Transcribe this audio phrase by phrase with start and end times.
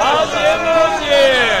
[0.00, 1.53] Aldım hocam.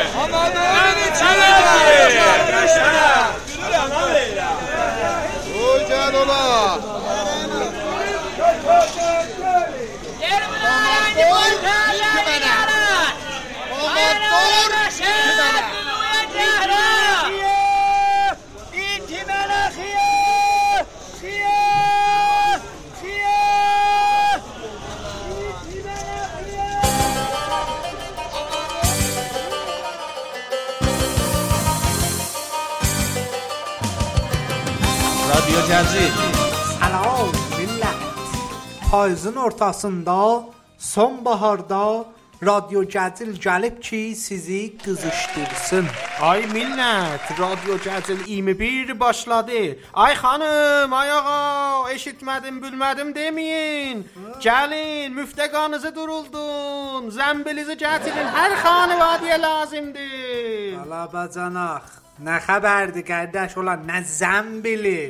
[38.94, 40.44] Payızın ortasında,
[40.78, 42.04] sonbaharda
[42.46, 45.86] Radyo Cazil gəlib ki, sizi qızışdırsın.
[46.20, 49.78] Ay millet, Radyo Cazil 21 başladı.
[49.94, 54.08] Ay hanım, ay ağa, eşitmedim, bilmedim demeyin.
[54.40, 57.10] Gelin, müfteganızı duruldun.
[57.10, 60.78] Zembelizi getirin, her hanıvadiye lazımdır.
[60.86, 61.82] Ala bacanaq.
[62.22, 65.00] Nə xəbərdir qardaş olan nə zəmbili.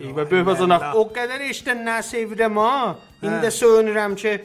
[0.00, 2.96] İyi və böyük bacanaq, o qədər işdən nə sevirəm ha.
[3.22, 4.44] İndi söynürəm ki,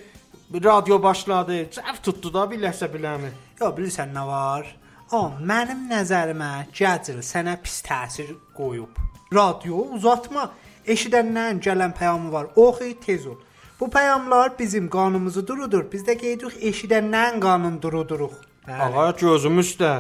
[0.64, 1.54] radyo başladı.
[1.76, 3.32] Cəf tutdu da biləsə biləmi.
[3.60, 4.68] Ya bilirsən nə var?
[5.12, 8.98] O mənim nəzərimə Cazil sənə pis təsir qoyub.
[9.34, 10.50] Radio uzatma.
[10.88, 12.48] Eşidəndən gələn peyamı var.
[12.56, 13.38] Oxu tez ol.
[13.80, 15.86] Bu peyamlar bizim qanımızı durudur.
[15.92, 18.34] Biz də qeydirik eşidəndən qanun duruduruq.
[18.68, 19.94] Ağa gözüm üstə.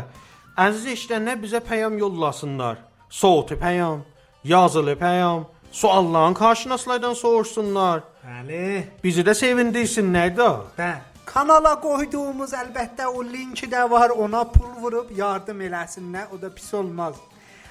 [0.57, 2.77] Əziz eşidənlər bizə peyam yollasınlar.
[3.09, 4.03] Soğutu peyam,
[4.43, 8.03] yazılı peyam, sualların karşınaslardan soruşsunlar.
[8.25, 8.83] Bəli.
[9.03, 10.47] Bizi də sevindirsinlər də.
[10.79, 10.89] Bə,
[11.29, 14.09] kanala qoyduğumuz əlbəttə o linki də var.
[14.09, 16.31] Ona pul vurub yardım eləsinlər.
[16.33, 17.15] O da pis olmaz.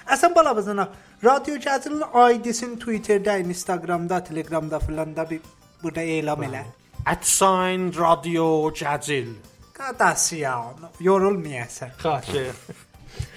[0.07, 0.89] Əsən balabızına
[1.25, 5.41] Radio Cazilin ID-sini Twitterdə, Instagramda, Telegramda filan da bir
[5.83, 6.63] burada elan elə.
[7.07, 9.33] Atsign Radio Cazil.
[9.75, 11.89] Qadasyan, yorulmayasan.
[11.99, 12.55] Xahiş.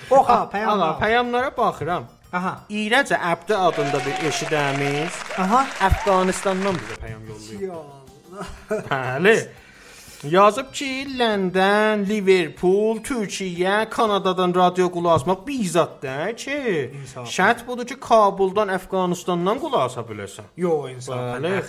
[0.10, 1.00] Oxa, Ağa, peyam.
[1.00, 2.04] peyamlara baxıram.
[2.34, 2.58] Aha.
[2.70, 5.62] İrəcə Əbdi adında bir eşidəmiz Aha.
[5.88, 7.96] Əfqanistandan bizə peyam yollayıb.
[8.92, 9.38] Bəli.
[10.28, 16.58] Yazıb ki, London, Liverpool, Türkiyə, Kanadadan radio qulaq asmaq bizatdır ki,
[17.04, 17.28] İnsafən.
[17.36, 20.50] şərt budur ki, Kabuldan, Əfqanistandan qulaq asa biləsən.
[20.58, 21.62] Yo insan Bəli.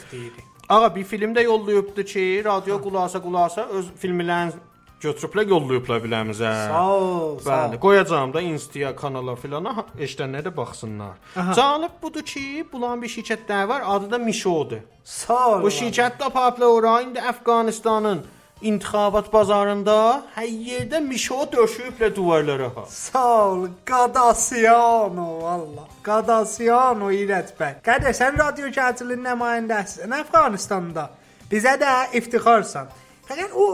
[0.69, 4.57] Ağa bir film də yollayıbdı ki, radio qulaq asa qulaq asa öz filmlərini
[5.03, 6.53] götürüblər yollayıblar biləmizə.
[6.69, 11.15] Sağ ol, Bəli, qoyacağam da Insta kanala filana ha- eşidənlər də baxsınlar.
[11.37, 11.53] Aha.
[11.55, 14.83] Canib budur ki, bulan bir şirkətlər var, adı da Mişodur.
[15.05, 15.63] Sağ ol.
[15.63, 18.21] Bu şirkət də papla ora indi Əfqanistanın
[18.63, 22.71] intixabat bazarında hər yerdə Mişo döşüyüblər divarlara.
[22.89, 23.69] Sağ ol.
[23.87, 25.85] Qadasiyano valla.
[26.03, 27.77] Qadasiyano İrət bəy.
[27.87, 31.09] Qardaş sən Radio Cazilin nümayəndəsisən Əfqanistanda.
[31.51, 32.89] Bizə də iftixarsan.
[33.29, 33.67] Fəqət o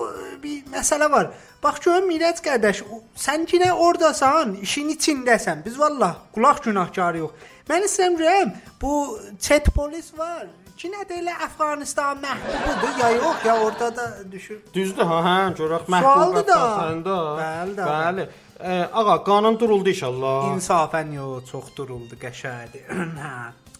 [0.43, 1.31] bir məsələ var.
[1.63, 2.83] Bax görüm İrət qardaş,
[3.17, 5.63] sən yenə ordasan, işin içindəsən.
[5.65, 7.47] Biz valla qulaq günahkarı yox.
[7.71, 8.93] Mən istəyirəm görüm, bu
[9.41, 10.47] chat polis var.
[10.85, 14.59] Yenə də elə Əfqanistan məhbubudur ya yox ya orada da düşür.
[14.75, 16.57] Düzdür ha, hə, görək məhbub Sualdır da.
[16.59, 17.15] Əfqanistanda.
[17.39, 17.87] Bəli də.
[17.93, 18.27] Bəli.
[18.59, 20.51] E, ağa, qanun duruldu inşallah.
[20.51, 22.91] İnsafən yox, çox duruldu qəşəngdir.
[23.23, 23.33] hə.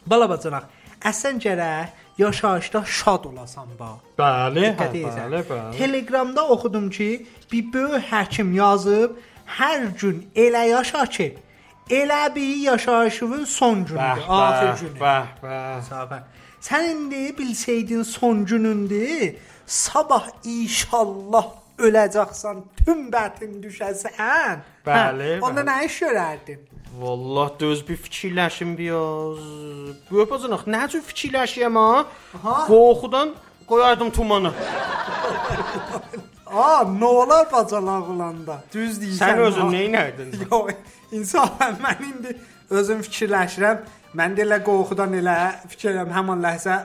[0.07, 0.71] Balabacanaq,
[1.11, 3.91] əsən gərək yaşayışda şad olasan ba.
[4.19, 5.77] Bəli, hə, bəli, bəli.
[5.79, 9.17] Telegramda oxudum ki, bir böyük həkim yazıb,
[9.59, 11.29] hər gün elə yaşa ki,
[11.91, 14.99] elə bir yaşayışının son günüdür, axir günü.
[15.01, 16.23] bəh, bəh.
[16.61, 19.35] Sən indi bilsəydin son günündür,
[19.67, 21.47] sabah inşallah
[21.79, 24.63] öləcəksən, tüm bətin düşəsən.
[24.87, 26.61] Bəli, Hə, onda nə iş görərdin?
[27.01, 29.39] Vallah döz bir fikirləşim biraz.
[30.11, 30.63] Bu yapacağıq.
[30.67, 32.05] Nə cür fikirləşəyəm ha?
[32.69, 33.35] Qorxudan
[33.67, 34.53] qoyardım tumanı.
[36.47, 38.61] Aa, nə olar bacalar olanda?
[38.75, 39.19] Düz deyirsən.
[39.19, 40.35] Sən özün nə edərdin?
[40.51, 40.75] Yox,
[41.19, 42.37] insafən mən indi
[42.71, 43.83] özüm fikirləşirəm.
[44.15, 45.39] Mən də elə qorxudan elə
[45.73, 46.77] fikirəm həmin ləhzə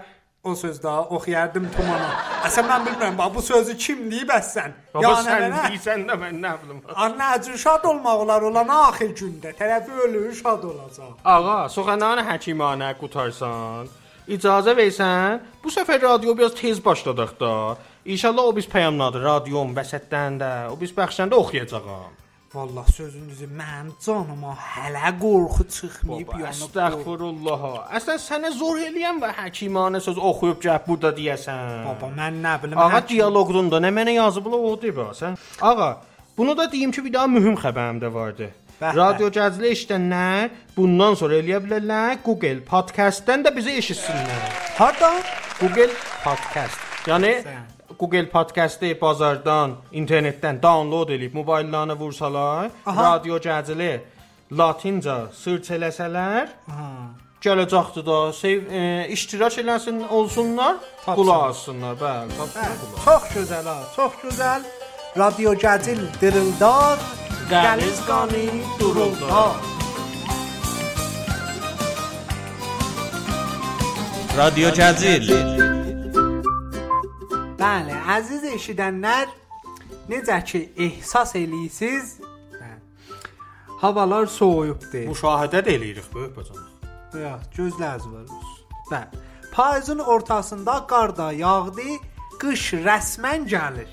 [0.43, 2.09] o söz daha oxuyardım tumana.
[2.47, 4.75] Əsən mən bilmirəm, bax bu sözü kim deyib əsən?
[4.93, 6.81] Baba sən deyirsən də mən nə bilim.
[6.95, 9.51] Anne acı şad olmaq olar olan axir gündə.
[9.59, 11.17] Tərəfi ölür şad olacaq.
[11.25, 13.91] Ağa, soxananı həkimanə qutarsan.
[14.29, 17.77] İcazə versən, bu səfər radio biraz tez başladıq da.
[18.05, 22.18] İnşallah o biz peyamladı, radiom vəsətdən də, o biz bəxşəndə oxuyacağam.
[22.53, 26.53] Vallah sözün düzü mənim canıma hələ qorxu çıxmayıb yanıb.
[26.65, 27.65] Əstəğfurullah.
[27.97, 31.83] Əslən sənə zor eləyəm və həkimanə söz oxuyub gəl burada deyəsən.
[31.85, 32.77] Baba mən nə bilim.
[32.77, 35.37] Ağa həkim- dialoqunda nə mənə yazıblar o deyib sən.
[35.61, 35.91] Ağa,
[36.37, 38.49] bunu da deyim ki, bir daha mühüm xəbərim də vardı.
[38.81, 44.45] Bəh, Radio Cəzli eşidənlər bundan sonra eləyə bilərlər Google Podcast-dən də bizi eşitsinlər.
[44.77, 45.21] Hardan?
[45.61, 45.91] Google
[46.23, 46.79] Podcast.
[47.05, 47.43] Yəni
[47.99, 53.03] Google podkastı bazardan, internetdən download edib mobillərinə vursalar, Aha.
[53.11, 53.99] radio gəzili
[54.51, 56.93] latinca search eləsələr, aha
[57.43, 58.19] gələcəkdir da.
[58.33, 60.75] Sev e, iştirak eləsin, olsunlar,
[61.05, 61.95] qulaq asınlar.
[62.01, 63.01] Bəli, tapsınlar qulaq.
[63.05, 64.67] Çox gözəl, ha, çox gözəl.
[65.17, 66.99] Radio Gəzil dirildar,
[67.49, 68.45] Dəniz qanı
[68.79, 69.57] duruldar.
[74.37, 75.78] Radio Gəzil.
[77.59, 79.31] Bəli, əziz eşidənlər,
[80.07, 82.13] necə ki ehsas eləyirsiniz?
[82.53, 83.17] Bəli.
[83.81, 85.09] Havalar soyubdur.
[85.09, 86.69] Müşahidə də eləyirik böyük bacanaq.
[87.19, 88.53] Yox, gözləriniz var.
[88.91, 89.25] Bəli.
[89.51, 91.97] Payızın ortasında qar da yağdı,
[92.39, 93.91] qış rəsmən gəlir.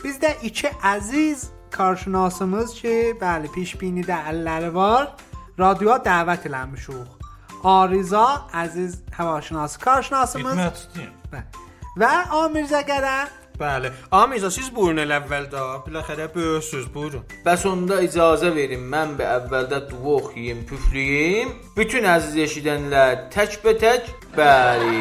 [0.00, 5.12] Bizdə iki əziz qarşınasımız ki, bəli, pişbinidə əlləri var,
[5.60, 7.28] radioya dəvət eləmişik.
[7.76, 8.26] Ariza
[8.64, 11.22] əziz həvaşinası qarşınasımız Xidmət istəyirəm.
[11.36, 11.65] Bəli.
[11.96, 12.12] Və
[12.44, 13.18] Amirza Qərə
[13.56, 13.88] Bəli.
[14.12, 15.60] Amiza siz buyurun elə əvvəldə.
[15.86, 17.22] Biləxərə böyüksüz, buyurun.
[17.46, 21.54] Bəs onda icazə verin mən bir əvvəldə dua oxuyum, püflüyüm.
[21.78, 25.00] Bütün əziz eşidənlər tək-bətək bəli.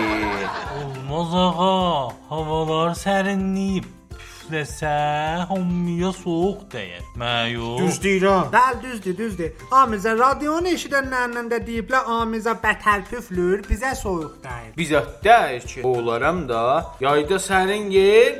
[0.80, 1.76] Olmaz ağa,
[2.32, 3.95] havalar sərinliyib.
[4.46, 7.06] Püfləsə, hamıya soyuq dəyər.
[7.18, 7.80] Məyus.
[7.82, 8.52] Düz deyirəm.
[8.54, 9.54] Bəli, düzdür, düzdür.
[9.74, 14.76] Amizə radionu eşidənlərlə də deyiblər, Amizə bətər püflür, bizə soyuq deyir.
[14.78, 16.62] Bizə deyir ki, oğlaram da
[17.02, 18.36] yayda sərin yer,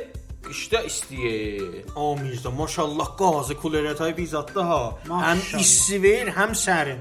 [0.46, 1.80] qışda isti yer.
[1.98, 4.82] Amizdə maşallah qazı kulerətay bizatda ha.
[5.08, 5.60] Həm Maşallah.
[5.64, 7.00] issi verir, həm sərin.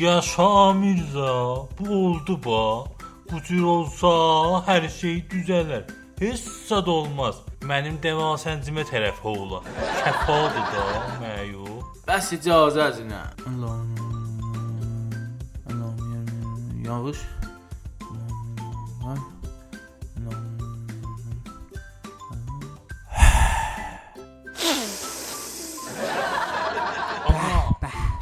[0.00, 1.34] Yaşa Mirza,
[1.76, 2.88] bu oldu ba.
[3.30, 4.14] Bu cür olsa
[4.70, 5.84] hər şey düzələr.
[6.18, 7.40] Heç sad olmaz.
[7.66, 9.58] Mənim dəva səncimə tərəf oğla.
[9.98, 10.84] Şəfadır da,
[11.22, 12.04] məyus.
[12.06, 13.22] Bəs icazə əzinə.
[13.50, 13.90] Allahım.
[15.70, 16.84] Allahım.
[16.86, 17.18] Yağış.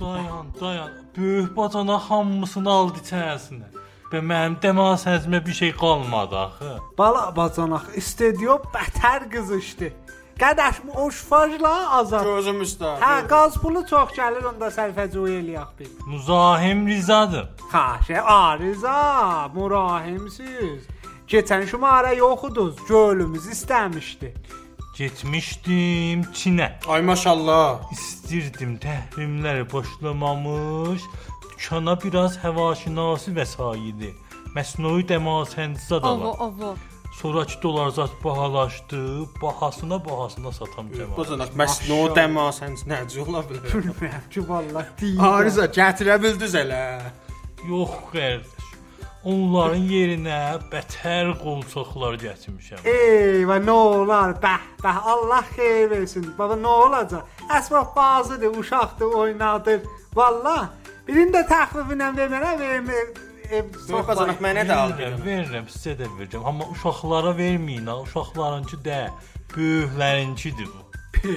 [0.00, 0.90] Dayan, dayan.
[1.16, 3.81] Böyük bacana hamısını aldı içərisinə.
[4.12, 6.72] Və mənim dəma səncimə bir şey qalmadı axı.
[6.98, 9.88] Bala bacanaq studio bətər qızışdı.
[10.40, 12.26] Qardaş, bu o şfajla azad.
[12.26, 12.90] Gözüm üstə.
[13.00, 15.88] Hə, qaz pulu çox gəlir, onda sərfəcoy eləyək bir.
[16.10, 17.48] Muzahim Rizadır.
[17.72, 20.84] Xaşə ariza, murahimsiz.
[21.30, 24.34] Keçən şumarə yoxuduz, gölümüz istəmişdi.
[24.98, 26.68] Getmişdim Çinə.
[26.88, 27.92] Ay maşallah.
[27.92, 31.02] İstirdim təhrimləri başlamamış
[31.62, 34.10] dükana biraz həvaşinası vəsaidi.
[34.54, 36.34] Məsnui dəmasəndi zadalar.
[36.34, 36.74] Avo, avo.
[37.20, 41.16] Sonrakı dolar zat bahalaşdı, bahasına bahasına satam cəmaət.
[41.18, 43.68] Bacanaq məsno dəmasən necə ola bilər?
[43.70, 45.20] Bilmirəm ki, vallah deyil.
[45.20, 46.82] Ariza gətirə bildiniz elə.
[47.68, 48.58] Yox qardaş.
[49.24, 50.40] Onların yerinə
[50.72, 52.82] bətər qolçaqlar gətirmişəm.
[52.90, 54.34] Eyvə, nə olar?
[54.42, 56.26] Bəh, bəh, Allah xeyir versin.
[56.38, 57.28] Baba, nə olacaq?
[57.46, 59.84] Əsbab bazıdır, uşaqdır, oynadır.
[60.16, 60.72] Vallah,
[61.06, 63.12] birində təxfifinə vermərə vermir.
[63.52, 66.44] Ev Böyük bacanaq mənə də al Verirəm, verirəm, sizə də verəcəm.
[66.48, 67.98] Amma uşaqlara verməyin, ha.
[68.06, 69.00] Uşaqlarınki də,
[69.56, 70.86] böyüklərinkidir bu.
[71.12, 71.34] Pi.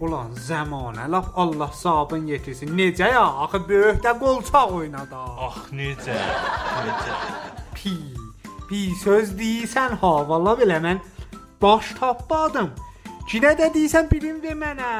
[0.00, 2.70] Ulan zəmanə laf Allah sabın yetirsin.
[2.78, 3.24] Necə ya?
[3.44, 5.24] Axı böyükdə qolçaq oynadı.
[5.48, 6.16] Ax necə?
[6.86, 7.18] Necə?
[7.74, 7.96] Pi.
[8.68, 11.02] Pi söz deyirsən ha, valla belə mən
[11.62, 12.70] baş tapmadım.
[13.28, 14.94] Cinə də deyirsən bilim ver mənə.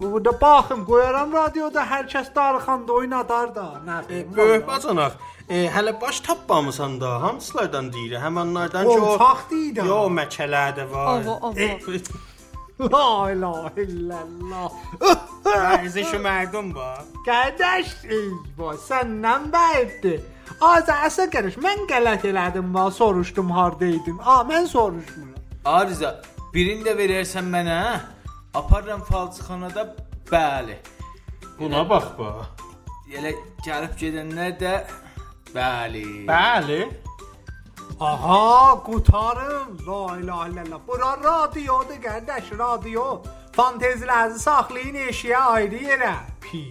[0.00, 3.66] Bu burada baxım qoyaram radioda hər kəs darxanda oynadar da.
[3.86, 4.36] Nə bilim.
[4.36, 5.12] Böyük bacanaq.
[5.48, 8.18] E, hələ baş tapmamısan da, hamısılardan deyir.
[8.22, 9.86] Həmənlərdən ki o Qolçaq deyirəm.
[9.90, 11.06] Yo, məkələr də var.
[11.16, 11.54] Avo, avo.
[12.78, 14.70] La ilahe illallah.
[15.44, 17.00] Bəzi şu mərdum var.
[17.26, 20.20] Qardaş, eyvah, səndən bəyibdir.
[20.62, 24.20] Az əsə qardaş, mən qələt elədim va, soruşdum hardaydın.
[24.22, 25.34] A, mən soruşmuram.
[25.64, 26.12] Ariza,
[26.54, 27.80] birini də verərsən mənə,
[28.54, 29.96] aparıram falçıxanada,
[30.32, 30.76] bəli.
[31.58, 32.46] Buna bax bax.
[33.08, 33.32] Elə
[33.66, 34.74] gəlib gedənlər də
[35.54, 36.26] bəli.
[36.28, 36.80] Bəli.
[38.00, 39.78] Aha, qutarım.
[39.86, 40.80] La ilahe illallah.
[40.88, 43.22] Bura radiodur qardaş, radio.
[43.56, 46.12] Fantezilərinizi saxlayın eşiyə ayrı yerə.
[46.44, 46.62] Pi.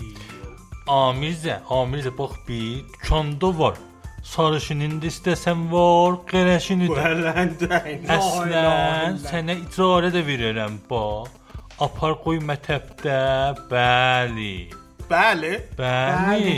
[0.88, 3.76] Amirzə, Amirzə bax bir dükanda var.
[4.24, 7.82] Sarışının da istəsən var, qərəşini də.
[8.16, 11.28] Əslən sənə icarə də verərəm bax.
[11.80, 13.18] Apar qoy mətəbdə,
[13.70, 14.54] bəli.
[15.10, 15.52] Bəli.
[15.78, 16.56] Bəli.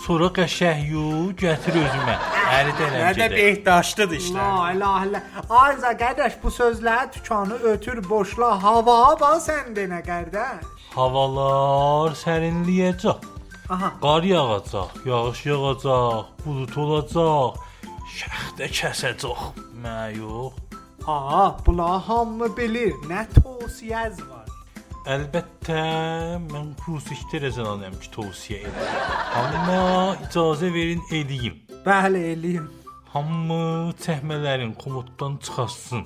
[0.00, 1.06] Sonra qəşəng yu
[1.40, 2.14] gətir özümə.
[2.54, 3.34] Əri Nə dələm də gedə.
[3.34, 4.38] behdaşdıdır işlər.
[4.38, 5.50] La ilahe illallah.
[5.62, 10.62] Arza qardaş bu sözlər dükanı ötür boşla hava bax sən denə qardaş.
[10.94, 13.28] Havalar sərinləyəcək.
[13.70, 13.90] Aha.
[14.02, 17.60] Qar yağacaq, yağış yağacaq, bulut olacaq.
[18.16, 19.42] şəxdə kəsəcək.
[19.82, 20.54] Mən yox.
[21.06, 22.92] Aa, bunlar hamı bilir.
[23.10, 24.39] Nə tövsiyəz var?
[25.10, 25.78] Əlbəttə,
[26.52, 29.14] mən kurs işlərəcəyəm ki, tövsiyə edirəm.
[29.40, 29.78] Amma
[30.22, 31.56] icazə verin eləyim.
[31.82, 32.68] Bəli, eləyim.
[33.10, 36.04] Hamı çəkmələrin komoddan çıxartsın.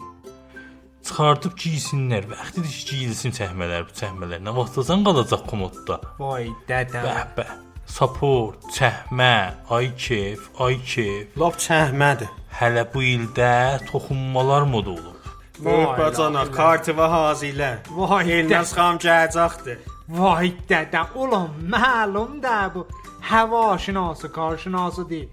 [1.05, 2.31] Çıxardıb giysinlər.
[2.31, 4.41] Vaxtidir ki, giyilsin çəkmələr, bu çəkmələr.
[4.47, 5.99] Nə vaxtacan qalacaq komodda?
[6.23, 7.03] Vay dədə.
[7.05, 7.51] Bəh bəh.
[7.85, 9.35] Sapor, çəkmə,
[9.77, 11.37] ay kef, ay kef.
[11.43, 12.33] Lap çəhmədir.
[12.57, 13.53] Hələ bu ildə
[13.91, 15.14] toxunmalar moda olub.
[15.59, 17.77] Böyük Vay bacana, la, kartıva hazilə.
[17.91, 19.79] Vay Elnaz xan gələcəkdir.
[20.09, 22.87] Vay dədə, ulan məlum də bu
[23.21, 25.29] hava şinası, karşınası deyil.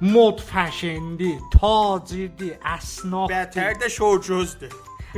[0.00, 3.30] Mod fəşindi, tacirdi, əsnaf.
[3.30, 4.72] Bətər də şorcözdür.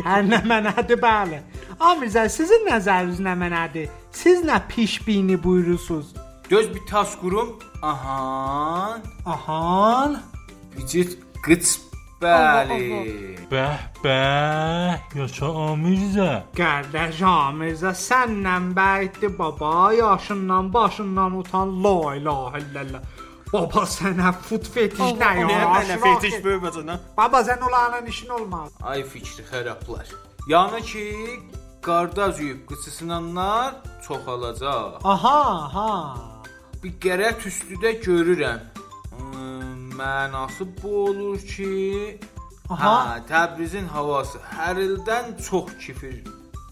[0.05, 1.39] Hər nə mənədir bəli.
[1.81, 3.89] Amirzə, sizin nəzəriniz nə mənədir?
[4.13, 6.13] Siz nə pişbini buyurursunuz?
[6.49, 7.59] Göz bir tas qurum.
[7.83, 8.99] Aha.
[9.27, 10.21] Ahan.
[10.77, 11.79] Bicit qıç
[12.23, 12.83] bəli.
[13.53, 16.31] Bəh bəh, yaşa Amirzə.
[16.57, 23.03] Qardaş Amirzə, sənlə bəyitdi baba, yaşından, başından utan, la ilahe illallah.
[23.53, 25.49] Baba sənə fut fetiş nə ya?
[25.49, 27.01] mənə fetiş böyük bacana.
[27.17, 28.71] Baba sən onlarla işin olmaz.
[28.81, 30.15] Ay fikri xərablar.
[30.49, 31.07] Yəni ki,
[31.85, 33.75] qardaş yuyub qıçısınanlar
[34.09, 35.03] çoxalacaq.
[35.05, 35.93] Aha, aha.
[36.83, 38.72] Bir qərət üstüdə görürəm.
[39.97, 42.19] Mənası bu olur ki,
[42.71, 42.93] Aha.
[42.95, 46.25] ha, Təbrizin havası hər ildən çox kifir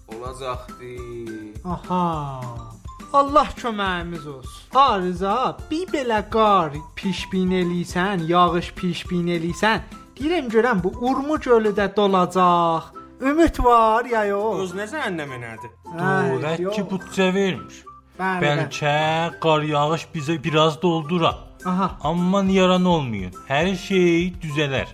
[0.08, 0.94] olacaqdı.
[1.64, 2.40] Aha.
[3.12, 4.62] Allah köməyimiz olsun.
[4.74, 9.80] Arıza, bir belə qar pişbin eləysən, yağış pişbin eləysən,
[10.16, 12.94] deyirəm görəm bu Urmu gölü də dolacaq.
[13.20, 14.60] Ümid var ya yox?
[14.60, 14.86] Öz nə
[15.26, 15.70] mənədir?
[15.98, 17.84] Dövlət ki, büdcə vermiş.
[18.20, 18.64] Bəli, bəli.
[18.64, 21.49] Bəlkə qar yağış bizə biraz doldura.
[21.64, 21.90] Aha.
[22.02, 23.34] Amma niran olmayın.
[23.48, 24.88] Hər şey düzələr.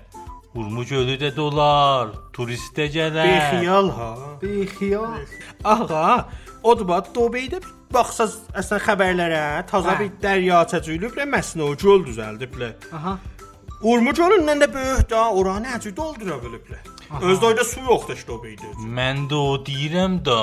[0.56, 3.28] Urmu gölü də dolar, turist də gələr.
[3.28, 4.10] Bexiyal ha.
[4.42, 5.20] Bixiyal.
[5.64, 6.28] Ağa,
[6.62, 7.60] odur bax Dobeydə
[7.92, 9.98] baxsaz əslən xəbərlərə taza Hə.
[10.00, 12.72] bir dərya çəcülüblə məsno göl düzəldiblər.
[12.96, 13.18] Aha.
[13.84, 16.80] Urmu gölündən də böyük da oranı necə doldura biliblər.
[17.20, 18.72] Özdə su yoxdur işte Dobeydə.
[18.80, 20.40] Mən də o deyirəm da,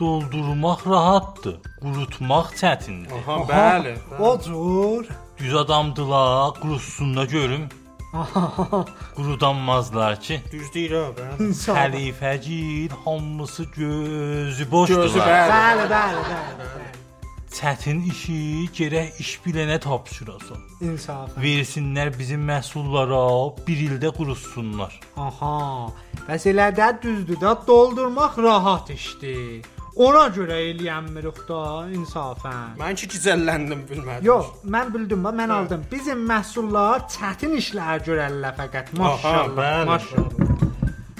[0.00, 3.14] doldurmaq rahatdır, qurutmaq çətindir.
[3.22, 3.94] Aha, bəli.
[4.18, 5.08] O cür.
[5.40, 7.68] Düz adamdılar, qurutsunlar görüm.
[9.16, 10.40] Qurudanmazlar ki.
[10.52, 11.48] Düz deyir ha, bəli.
[11.48, 11.76] İnsan.
[11.76, 15.02] Xəlifəcir hamısı gözü boşdular.
[15.02, 15.50] Gözü bəli.
[15.50, 16.90] Bəli, bəli, bəli.
[17.56, 20.60] Çətin işi gərək iş bilənə tapşırasın.
[20.80, 21.32] İnsaf.
[21.38, 23.24] Versinlər bizim məhsullara,
[23.66, 25.00] bir ildə qurutsunlar.
[25.16, 25.90] Aha.
[26.28, 29.64] Bəs elə də düzdür da doldurmaq rahat işdir.
[29.96, 32.76] Ona görə eləyənmirik da insafən.
[32.78, 34.26] Mən ki gicəlləndim bilmədim.
[34.28, 35.82] Yox, mən bildim, mən aldım.
[35.90, 38.94] Bizim məhsullar çətin işlər görərlər fəqət.
[38.98, 40.64] Maşallah, bəli, maşallah.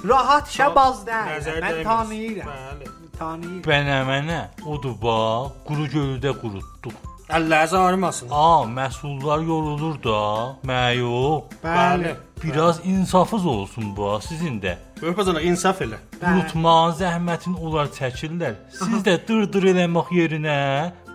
[0.09, 1.51] Rahat işə baz deyil.
[1.67, 2.51] Mən tanıyıram.
[2.55, 2.91] Bəli.
[3.19, 3.63] Tanıyıram.
[3.67, 7.09] Bənəmənə odur bax, quru göldə qurutduq.
[7.31, 8.31] Əlləz ağrımasın.
[8.31, 10.21] A, məhsullar yorulur da,
[10.67, 11.43] məyo.
[11.65, 12.15] Bəli.
[12.45, 14.77] Biraz insafız olsun bu sizin də.
[15.03, 15.99] Böyük bacana insaf elə.
[16.21, 18.59] Qurutmağın zəhmətin onlar çəkirlər.
[18.79, 20.57] Siz də dır-dır eləmək yerinə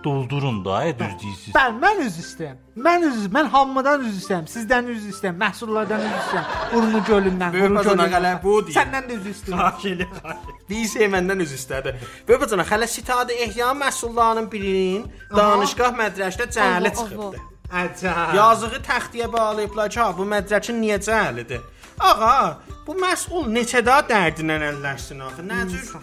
[0.04, 1.54] doldurun da, e, düz deyirsiz.
[1.54, 2.58] Bəli, mən üz istəyirəm.
[2.86, 4.46] Mən üz, mən hamıdan üz istəyirəm.
[4.50, 5.38] Sizdən üz istəyirəm.
[5.42, 6.76] Məhsullardan üz istəyirəm.
[6.78, 8.42] Urnu gölündən, bacana gölündən.
[8.42, 8.76] bu deyir.
[8.78, 9.62] Səndən də üz istəyirəm.
[9.64, 10.46] Xahiş edirəm.
[10.70, 11.94] Deyirsə məndən üz istədi.
[12.28, 17.42] Böyük bacana hələ sitadə ehya məhsullarının birinin danışgah mədrəşdə cəhli çıxıbdı.
[17.82, 18.36] Əcəb.
[18.36, 21.64] Yazığı təxtiyə bağlayıblar ki, ha, bu mədrəkin niyə cəhlidir?
[22.00, 25.44] Ağa, bu məsul neçə daha dərdindən əlləşsin axı?
[25.46, 25.96] Nə cür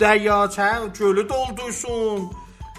[0.00, 0.68] dəryaçə
[0.98, 2.28] gölü doldursun?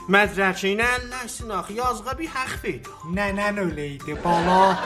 [0.10, 1.74] Mədrəki ilə əlləşsin axı?
[1.80, 2.30] Yazığa bir
[2.64, 2.80] ver.
[3.16, 4.78] Nənən elə idi, bala.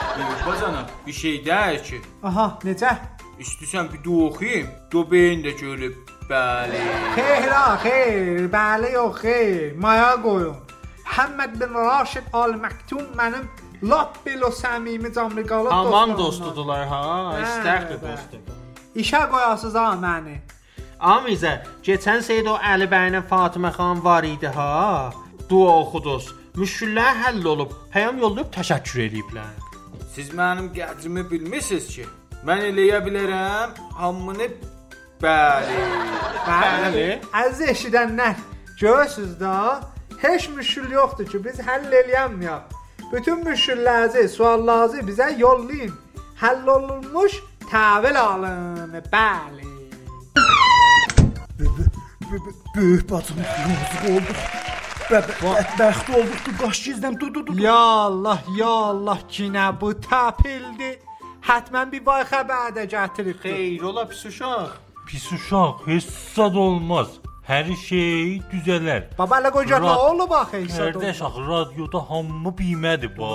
[0.46, 2.94] Bacana, bir şey deyil ki, Aha, necə?
[3.40, 5.96] istəsən bir dua oxuyum, dobeyin də görüb.
[6.30, 6.80] Bəli.
[7.16, 7.50] Xeyr,
[7.82, 8.46] xeyr.
[8.52, 9.74] Bəli, yox, xeyr.
[9.76, 10.56] Maya qoyun.
[11.04, 13.44] Həmməd bin Raşid Al Məktum mənim
[13.90, 17.02] lap belə səmimi canlıqalı Aman dostudular ha,
[17.42, 18.16] istərdi bəli.
[18.16, 18.40] dostu.
[19.02, 20.36] İşə qoyasız ha məni.
[21.00, 25.12] Amizə, keçən Seyid o Əli bəylə Fatimə xan var idi ha.
[25.50, 26.30] Dua oxuduz.
[26.56, 29.56] Müşküllər həll olub, peyam yollayıb təşəkkür eləyiblər.
[30.14, 32.06] Siz mənim qədrimi bilmisiniz ki,
[32.46, 34.46] mən eləyə bilərəm hamını
[35.24, 35.80] bəli.
[36.46, 37.08] Bəli.
[37.42, 38.38] Əziz eşidənlər,
[38.80, 39.80] görürsüz da,
[40.22, 42.80] heç müşkül yoxdur ki, biz həll eləyəməyək.
[43.12, 45.92] Bütün müşküllərinizi, suallarınızı bizə yollayın.
[46.40, 47.32] Həll olunmuş
[47.70, 48.94] təhvil alın.
[49.12, 49.64] Bəli.
[52.76, 54.40] Böyük bacım, yazıq olduq.
[55.10, 57.58] Bədbəxt olduq, qaş gizləm, dur, dur, dur.
[57.58, 60.94] Ya Allah, ya Allah, yenə bu təpildi.
[61.44, 63.38] Hətmən bir vay xəbər də gətirib.
[63.44, 64.72] Xeyr, ola pis uşaq.
[65.06, 67.08] Pis uşaq heç zad olmaz.
[67.44, 69.02] Hər şey düzələr.
[69.18, 70.86] Baba elə qoca nə olub axı isə?
[70.94, 73.32] Qardaş axı radioda hamı bilmədi bu.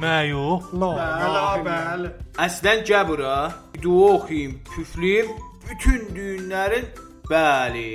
[0.00, 0.70] Mən yox.
[0.80, 2.12] Bəli, bəli.
[2.46, 3.34] Əslən gəl bura.
[3.82, 5.34] Dua oxuyum, püflüyüm
[5.68, 6.88] bütün düyünlərin
[7.28, 7.90] bəli.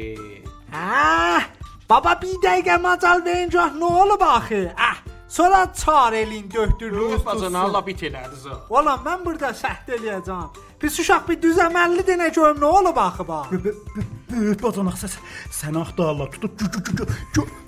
[0.75, 1.41] Hə?
[1.89, 4.61] Baba bir dəqiqə macal verin gah nə olub axı?
[4.77, 8.53] Ah, sonra çar elin döhdürlüyüz Bazana Allah bit elədi zə.
[8.69, 10.64] Ola mən burada səhd eləyəcəm.
[10.79, 13.53] Pis uşaq bir düzəməllidir nə görüm nə olub axı bax.
[14.31, 15.15] Böyük bacanaq səs.
[15.53, 16.51] Sən axtarlar tutub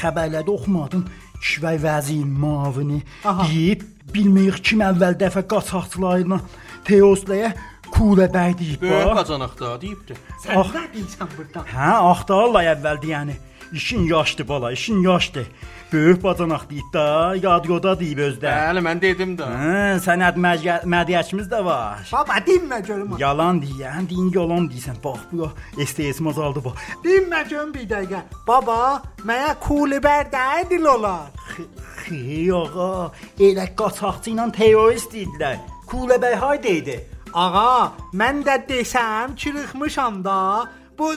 [0.00, 1.04] Xəbərlərdə oxumadın.
[1.38, 3.84] Kişvəy vəzir mavini deyib
[4.14, 6.40] bilməyik kim əvvəl dəfə qaçaqçılarla
[6.88, 7.52] Teoslaya
[7.92, 8.82] Kule bəy deyib.
[8.82, 10.16] Böyük bacanaqda deyibdi.
[10.44, 10.72] Sən Ax.
[10.74, 11.64] nə deyirsən burada?
[11.72, 13.36] Hə, axtarırlar əvvəldir yəni.
[13.72, 15.46] İşin yaşdı bala, işin yaşdı.
[15.92, 18.48] Böyük bacanaq deyib da, yadyoda deyib özdə.
[18.48, 19.48] Bəli, mən dedim də.
[19.62, 22.00] Hə, sənəd mədəniyyətimiz də var.
[22.12, 23.14] Baba dinmə görüm.
[23.18, 25.02] Yalan deyən, din yalan deyirsən.
[25.04, 25.42] Bax bu
[25.80, 26.74] ya STS azaldı bax.
[27.04, 28.22] Dinmə görüm bir dəqiqə.
[28.48, 31.28] Baba, mənə kulibər dəydil olar.
[32.06, 35.58] Xey ağa, elə qaçaqçı ilə terrorist idilər.
[35.88, 36.96] Kule bəy haydaydı.
[37.42, 40.38] Ağa, mən də desəm çırıxmışam da.
[40.98, 41.12] Bu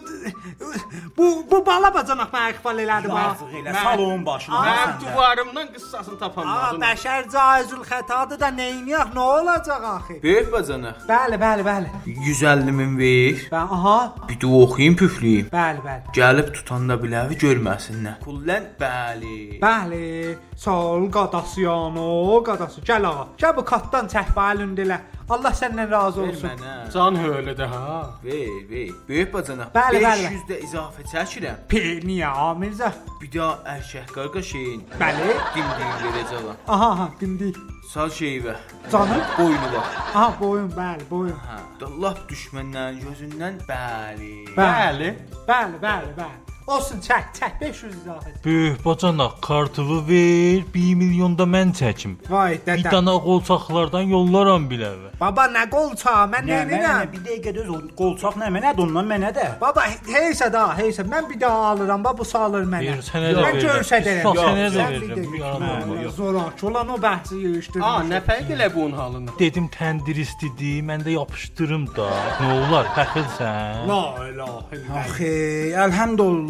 [1.18, 3.24] bu bu bala bacanaq mənə iqbal elədi bax.
[3.42, 4.60] Yazıq elə salon başına.
[4.66, 5.00] Mən sən də.
[5.02, 6.82] duvarımdan qıssasını Ağa, tapanmadım.
[6.84, 9.08] bəşər caizül xətadır da neyniyək?
[9.16, 10.18] Nə olacaq axı?
[10.24, 11.00] Böyük bacanaq.
[11.10, 11.88] Bəli, bəli, bəli.
[12.28, 13.42] 150 min ver.
[13.56, 15.48] Bə aha, Bir dua oxuyum, püflüyüm.
[15.58, 16.14] bəli, bəli.
[16.20, 18.20] Gəlib tutanda biləvi görməsinlər.
[18.28, 19.38] Kullən bəli.
[19.66, 22.82] Bəli, sağ ol qadasıyano, qadası.
[22.82, 23.28] Gəl ağa.
[23.42, 25.00] Gəl bu katdan çək balındilə.
[25.32, 26.50] Allah səndən razı Ver olsun.
[26.50, 26.74] mənə.
[26.94, 28.10] Can höylədə ha.
[28.24, 28.90] Ver, ver.
[29.10, 29.70] Böyük bacanaq.
[29.76, 30.26] Bəli, bəli.
[30.36, 31.62] 500 də izafə çəkirəm.
[31.72, 32.92] Pe, niyə Amirzə?
[33.22, 34.84] Bir daha erkək qardaşın.
[35.00, 35.30] Bəli.
[35.56, 36.52] Dimdim verəcəm.
[36.68, 37.58] Aha, aha, dindik.
[37.94, 38.56] Sağ şeyvə.
[38.92, 39.22] Canım.
[39.38, 39.88] Boynu bax.
[40.16, 41.38] Aha, boyun, bəli, boyun.
[41.48, 41.60] Hə.
[42.02, 44.34] Lap düşməndən gözündən bəli.
[44.58, 45.14] Bəli.
[45.48, 46.51] Bəli, bəli, bəli.
[46.68, 48.30] Olsun, çək, çək 500 izafə.
[48.46, 52.14] Böyük bacanaq kartımı ver, 1 milyon da mən çəkim.
[52.30, 52.92] Vay Bir dədə.
[52.92, 55.10] dana qolçaqlardan yollaram biləvi.
[55.20, 57.12] Baba nə qolça, mən Nə, edirəm?
[57.12, 59.48] bir dəqiqə düz qolçaq nə mənədir ondan mənə də.
[59.62, 61.04] Baba heysə da, heysə.
[61.12, 62.88] Mən bir daha alıram, bax bu salır mənə.
[62.94, 63.68] Ver, sənə də Mən verirəm.
[63.68, 64.24] görsədərəm.
[64.24, 65.66] Yox, sənə də bir verirəm.
[65.66, 66.10] Mən.
[66.16, 67.88] Zorak olan o bəhsi yığışdırmış.
[67.88, 69.32] A, nə fərq elə bunun halında?
[69.40, 72.08] Dedim təndiristidir, mən də yapışdırım da.
[72.42, 73.88] Nə olar, fəxirsən?
[73.90, 74.98] La ilahe illallah.
[75.04, 75.34] Axı,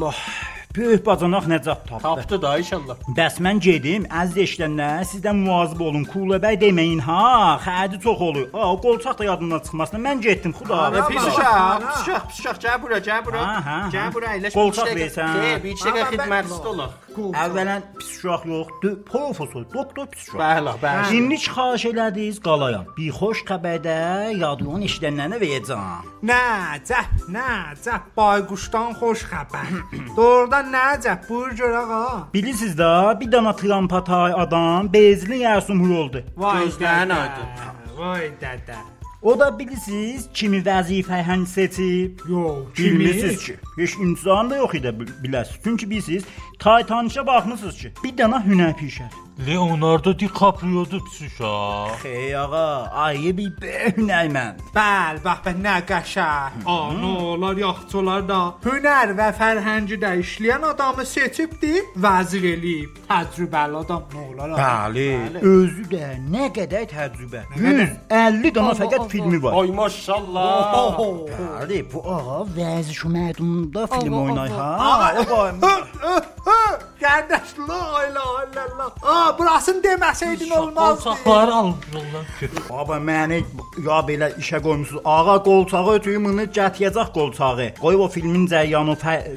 [0.02, 0.14] 哇
[0.78, 2.04] Böyük bacanaq nəcab tapdı.
[2.04, 2.96] Tapdı da inşallah.
[3.18, 6.06] Bəs mən gedim, əziz eşidənlər, sizdən muvazib olun.
[6.08, 8.46] Kule bəy deməyin ha, xərci çox olur.
[8.54, 10.00] O qolçaq da yadımdan çıxmasın.
[10.06, 11.08] Mən getdim, xuda.
[11.10, 13.42] Pis uşaq, pis uşaq, pis uşaq, gəl bura, gəl bura.
[13.96, 14.56] Gəl bura, əyləş.
[14.56, 15.36] Qolçaq versən.
[15.64, 16.92] Bir mən- xidmətçisi olaq.
[17.44, 20.40] Əvvələn pis uşaq yoxdur, professor, doktor pis uşaq.
[20.40, 21.10] Bəli, bəli.
[21.12, 22.86] Şimdi xahiş elədiniz qalayam.
[22.98, 23.98] Bir xoş xəbərdə
[24.40, 25.84] yadımdan eşidənlərinə verəcəm.
[26.32, 29.70] Nəcəb, nəcəb, bayquşdan xoş xəbər.
[30.16, 32.28] Doğrudan nəcəb, buyur gör ağa.
[32.34, 36.24] Bilirsiniz də, bir dana trampatay adam bezli yərsumhur oldu.
[36.38, 37.48] Gözlərin aydın.
[37.98, 38.76] Vay dədə.
[39.22, 42.20] O da bilirsiniz kimi vəzifə hən seçib?
[42.30, 45.60] Yox, Bilmirsiniz ki, heç imzan da yox idi bil- biləsiz.
[45.64, 46.24] Çünki bilirsiniz,
[46.60, 49.12] Titanicə baxmısınız ki, bir dana hünər pişər.
[49.40, 51.96] Leonardo DiCaprio'dur pis uşaq.
[52.02, 54.60] Xey ağa, ayı bir böyük hünərmənd.
[54.76, 56.60] Bəl, bax bə nə qəşəng.
[56.68, 63.00] Anolar, yaxçılar da hünər və fərhəngi də işləyən adamı seçibdi, vəzir eləyib.
[63.10, 64.50] Təcrübəli adam nə olar?
[64.52, 64.60] ağa?
[64.62, 65.08] Bəli,
[65.54, 67.46] özü də nə qədər təcrübə.
[67.56, 69.58] 150 dana fəqət filmi var.
[69.64, 70.78] Ay maşallah.
[70.84, 71.10] Oho.
[71.32, 74.72] Bəli, bu ağa vəziş məhdumda film Allah, oynayır ha.
[74.80, 76.28] Allah.
[76.46, 78.92] O Qardaş, la ilahe illallah.
[79.40, 81.04] Burasını deməsəydin olmazdı.
[81.04, 82.50] Qolçaqları almışlar ki.
[82.70, 83.42] Baba məni
[83.88, 85.02] ya belə işə qoymusunuz.
[85.06, 87.68] Ağa qolçağı ötüyüm bunu gətirəcək qolçağı.
[87.82, 88.96] Qoy o filmin cəryanı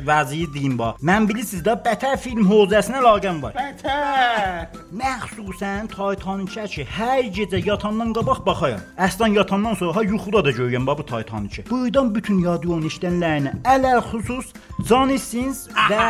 [0.08, 1.02] vəziyi deyim bax.
[1.10, 3.56] Mən bilirsiniz də bətər film hozəsinə laqəm var.
[3.58, 4.80] Bətər.
[5.02, 8.82] Məxsusən Titanicə ki, hər gecə yatandan qabaq baxayam.
[8.98, 11.68] Əslan yatandan sonra ha yuxuda da görürəm bax bu Titanicə.
[11.70, 14.52] Buradan bütün yadyon işlənlərinə ələl xüsus
[14.88, 16.04] Johnny Sins və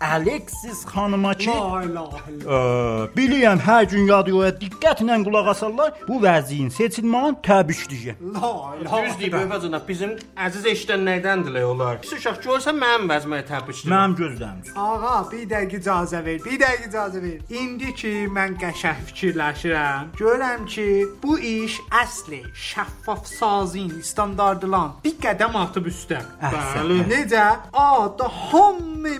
[0.00, 3.08] Alexis xanıma ki, La ilahe illallah.
[3.16, 5.94] Bilirəm hər gün radioya diqqətlə qulaq asarlar.
[6.08, 8.14] Bu vəziyin seçilməni təbrikdir.
[8.34, 10.12] La ilahe Düz deyib öpəcənə bizim
[10.46, 11.98] əziz eşidənlərdəndirlər onlar.
[12.04, 13.90] Pis uşaq görsən mənim vəzməyə təbrikdir.
[13.90, 14.70] Mənim gözlərim.
[14.78, 16.38] Ağa, bir dəqiqə icazə ver.
[16.46, 17.38] Bir dəqiqə icazə ver.
[17.62, 20.88] İndi ki mən qəşəng fikirləşirəm, görürəm ki,
[21.22, 26.22] bu iş əsli şəffaf sazin standardılan bir qədəm atıb üstə.
[26.42, 27.02] Bəli.
[27.10, 27.48] Necə?
[27.72, 29.16] A, da hamı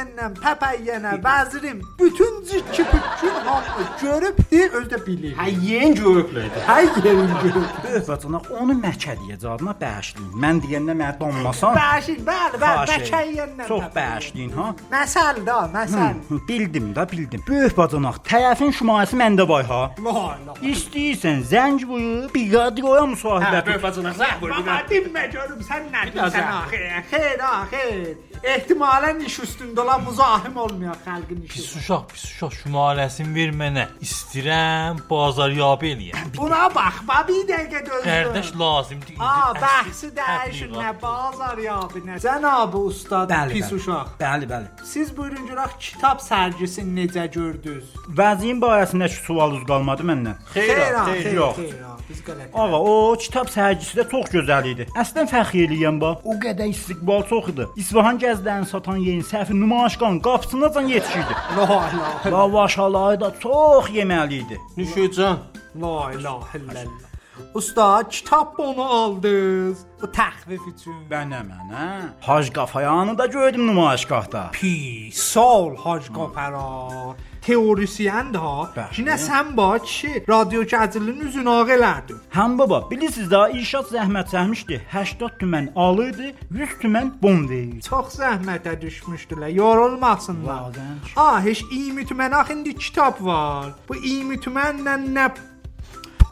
[0.00, 5.34] məməyyənlə, pəpəyyənə, vəzirim, bütün cikki bütün hamı görübdür, özü də bilir.
[5.36, 6.48] Hə yeni görüblər.
[6.68, 8.08] Hər yerin görüb.
[8.08, 10.30] Bacana onu məkədiyə cadına bəşləyin.
[10.44, 11.76] Mən deyəndə mənə donmasan.
[11.76, 13.68] Bəşir, bəli, bəli, bəkəyyənlə.
[13.68, 14.68] Çox bəşləyin, ha?
[14.92, 16.22] Məsəl də, məsəl.
[16.30, 17.44] Hı, Bildim də, bildim.
[17.48, 19.82] Böyük bacanaq, tərəfin şumayəsi məndə var ha.
[20.72, 23.70] İstəyirsən zəng vurub bir radioya Hə, müsahibət.
[23.76, 24.54] öpəcənə zəh vur.
[24.56, 26.52] Baba dinmə görüm sən nə deyirsən sən.
[26.60, 26.82] axı?
[27.10, 28.29] Xeyr, xeyr.
[28.42, 31.78] Ehtimalən iş üstündə olan müzahim olmayan xalqın Pis işi.
[31.78, 33.84] uşaq, pis uşaq şumaləsini ver mənə.
[34.00, 36.30] İstirəm bazaryabı eləyəm.
[36.36, 38.04] Buna bax, bax bir dəqiqə dözdür.
[38.06, 39.14] Qardaş lazımdır.
[39.20, 42.16] əsl bəhsi dəyişin nə bazar yabi nə.
[42.24, 43.76] Cənab ustad, Bəli, pis bəli.
[43.80, 44.08] uşaq.
[44.24, 44.68] Bəli, bəli.
[44.92, 47.84] Siz buyurun görək kitab sərgisini necə gördünüz?
[48.20, 50.36] Vəziyin barəsindəki sualınız qalmadı məndən.
[50.54, 51.56] Xeyr, xeyr, xeyr, yox.
[51.56, 52.54] xeyr, ha, biz qələt.
[52.54, 54.86] Ağa, o kitab sərgisi də çox gözəl idi.
[54.98, 56.24] Əslən fəxr eləyəm bax.
[56.24, 57.68] O qədər istiqbal çox idi.
[57.82, 61.34] İsfahan gəzlərini satan yerin səhvi nümayişqanın qapısınacan yetişirdi.
[62.34, 64.60] Lavaşaları da çox yeməli idi.
[64.76, 65.38] Nüşücan.
[65.76, 67.10] la ilahe illallah.
[67.54, 69.78] Usta, kitab onu aldınız.
[70.02, 70.98] Bu təxvif üçün.
[71.10, 71.86] Bənə mənə.
[72.20, 74.50] Hacı Qafayanı da gördüm nümayişgahda.
[74.52, 77.16] Pi, sol Hac Qafara.
[77.42, 78.40] Teorisyen də,
[78.76, 78.90] Bəli.
[78.94, 82.18] ki nə sən bax ki, radio gəzilinin üzünü ağ elərdin.
[82.36, 84.80] Həm baba, bilirsiniz də inşaat zəhmət çəkmişdi.
[84.92, 87.80] 80 tümən alırdı, 100 tümən bom verirdi.
[87.88, 90.76] Çox zəhmətə düşmüşdülər, yorulmasınlar.
[91.16, 93.72] Ah, heç 20 tümən axı indi kitab var.
[93.88, 95.30] Bu 20 tümənlə nə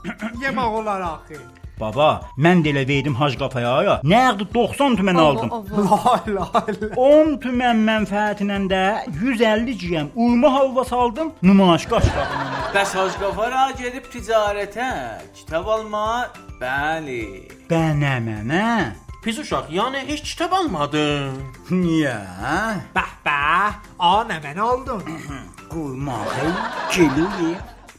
[0.43, 1.41] yemək olar axı.
[1.81, 4.01] Baba, mən də elə verdim Hacı Qafayaya.
[4.05, 5.51] Nəqd 90 tümən aldım.
[5.79, 6.97] La ilahe illallah.
[6.97, 8.83] 10 tümən mənfəətinə də
[9.23, 11.33] 150 ciyəm uyma halva saldım.
[11.43, 12.49] Nümayişgah kitabına.
[12.75, 14.89] Bəs Hacı Qafara gedib ticarətə,
[15.35, 16.29] kitab alma,
[16.61, 17.23] bəli.
[17.71, 18.65] Bənə mənə.
[19.25, 21.39] Pis uşaq, yəni heç kitab almadın.
[21.71, 22.17] Niyə?
[22.95, 23.79] Bəh bəh.
[23.99, 25.03] A nə mən aldım?
[25.71, 26.53] Qurmağı
[26.95, 27.55] geliyi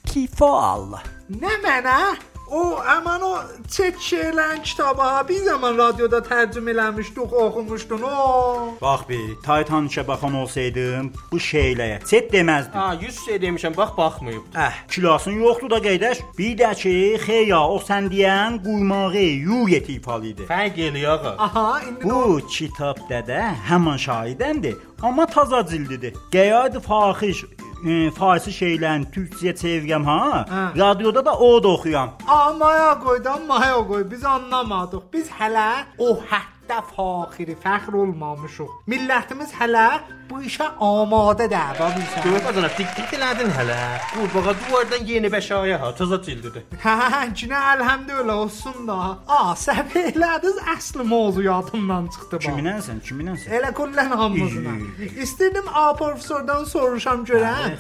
[0.07, 1.03] kifa Allah.
[1.29, 1.97] nə mənə?
[2.49, 3.31] O, əman o
[3.69, 8.01] çək şeirlərin kitabı ha, bir zaman radioda tərcümə eləmişdik, oxumuşdun.
[8.01, 8.73] O.
[8.81, 12.73] Bax bir, Taytan işə baxan olsaydım, bu şeyləyə çet deməzdim.
[12.73, 14.49] Ha, 100 şey demişəm, bax baxmayıb.
[14.55, 16.23] Əh, kilasın yoxdur da qeydaş.
[16.37, 16.93] Bir də ki,
[17.25, 20.49] xeyya, o sən deyən qurmağı yuyet ifalı idi.
[20.49, 21.35] Fərq eləyir ağa.
[21.37, 26.13] Aha, indi Bu kitabda da həmin şahidəndir, amma taza cildidir.
[26.33, 27.45] Qəyad faxiş
[27.85, 30.45] e, farsi şeylərin türkçəyə çevirəm ha.
[30.49, 30.63] Hə.
[30.79, 32.15] Radioda da o da oxuyam.
[32.27, 34.03] Amaya qoydan maya qoy.
[34.11, 35.03] Biz anlamadıq.
[35.13, 38.71] Biz hələ o həddə faxiri fəxr olmamışıq.
[38.91, 39.87] Millətimiz hələ
[40.29, 41.75] bu işə amadədir.
[41.79, 42.25] Bax bilirsən.
[42.25, 43.77] Görürsən, diqqət elədin hələ.
[44.13, 46.63] Qurbağa duvardan yeni bəşaya ha, təzə cildidir.
[46.83, 46.95] Hə,
[47.39, 48.97] cinə əlhəmdülillah olsun da.
[49.27, 52.45] A, səhv elədiniz əsl mövzuyatından çıxdı bax.
[52.47, 53.55] Kiminənsən, kiminənsən?
[53.59, 54.75] Elə kullən hamımızına.
[55.23, 57.25] İstirdim A professordan soruşam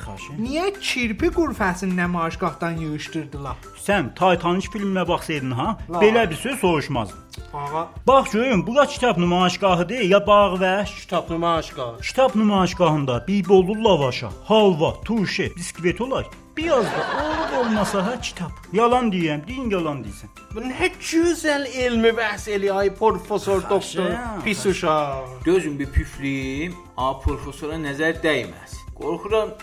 [0.05, 0.29] xahiş.
[0.39, 3.55] Niyə kirpi qurfəsini nəmayişgahdan yığışdırdılar?
[3.85, 6.01] Sən Titanic filminə baxsaydın ha, La.
[6.01, 7.19] belə bir söz soruşmazdın.
[7.53, 12.01] Ağa, Bax görüm, bura kitab nümayişgahıdır ya bağ və Kitab nümayişgah.
[12.01, 16.27] Kitab nümayişgahında bibolu lavaşa, halva, turşe, biskvit olar.
[16.57, 18.49] Biraz da olub olmasa ha kitab.
[18.73, 20.29] Yalan deyirəm, deyin yalan deyirsən.
[20.55, 24.11] Bu nə gözəl elmi bəhs eləyir ay professor doktor.
[24.45, 25.45] Pis uşaq.
[25.45, 28.75] Dözün bir püflüyüm, a professora nəzər dəyməz.
[28.99, 29.55] Qorxuram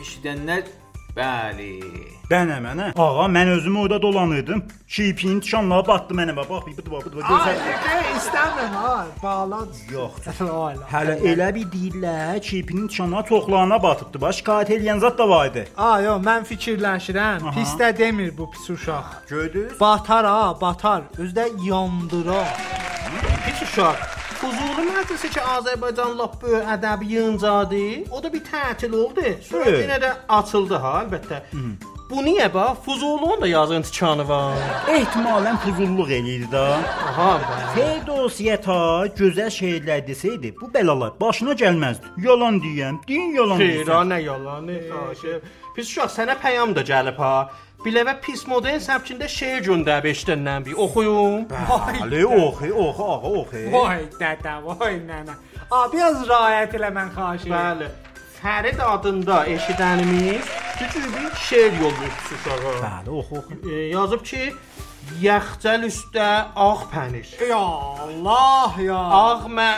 [0.00, 0.64] eşidənlər
[1.16, 1.74] bəli.
[2.30, 2.84] Bənə mənə.
[2.94, 4.60] Ağa, mən özüm orada dolanırdım.
[4.86, 6.48] Şipin şanlığa batdı mənə bax.
[6.50, 7.22] Bax, bu bax, bu.
[7.24, 7.56] Ay, Gözəl.
[7.86, 9.06] xeyr, istəmirəm ha.
[9.22, 9.80] Bağlac.
[9.90, 10.38] Yoxdur.
[10.94, 14.20] Hələ elə bir deyirlər, şipinin şanlığa çoxlarına batıbdı.
[14.20, 15.66] Baş şikayət eləyən zat da var idi.
[15.76, 17.50] A, yo, mən fikirləşirəm.
[17.58, 19.10] Pis də demir bu pis uşaq.
[19.28, 19.80] Gördünüz?
[19.80, 21.02] Batar ha, batar.
[21.18, 22.54] Özdə yandırar.
[23.46, 24.19] Pis uşaq.
[24.40, 27.80] Huzurlu məclisi ki Azərbaycan lap böyük ədəbi yığıncağı.
[28.10, 29.24] O da bir tətil oldu.
[29.50, 29.82] Sonra Evet.
[29.84, 31.40] yenə də açıldı ha əlbəttə.
[32.10, 32.78] Bu niyə bax?
[32.84, 34.56] Fuzulun da yazın tikanı var.
[34.96, 36.64] Ehtimalən fuzulluq eləyir də.
[37.10, 37.68] Aha, bəli.
[37.76, 38.78] Ferdosiyə ta
[39.20, 42.06] gözəl şeirlər desəydi, bu bəlalar başına gəlməzdi.
[42.26, 44.10] Yalan deyəm, deyin yalan Xeyr, deyirsən.
[44.14, 44.78] nə yalanı.
[45.76, 47.50] Pis uşaq sənə peyam da gəlib ha.
[47.80, 51.46] Biləvə pis model səbkində şeir göndərib eşidəndən bir oxuyum.
[51.48, 53.62] Bəli, oxu, oxu, ağa, oxu.
[53.72, 55.36] Vay dədə, vay nənə.
[55.70, 57.80] Abi biraz riayət elə mən xahiş edirəm.
[57.80, 57.88] Bəli.
[58.40, 62.76] Fərid adında eşidənimiz güclü bir şeir yollayıb uşağa.
[62.84, 63.58] Bəli, oxu, oxu.
[63.72, 64.44] E, yazıb ki,
[65.24, 67.32] Yaxcəl üstə ağ pənir.
[67.48, 67.64] Ya
[68.04, 69.00] Allah ya.
[69.24, 69.70] Ağ mə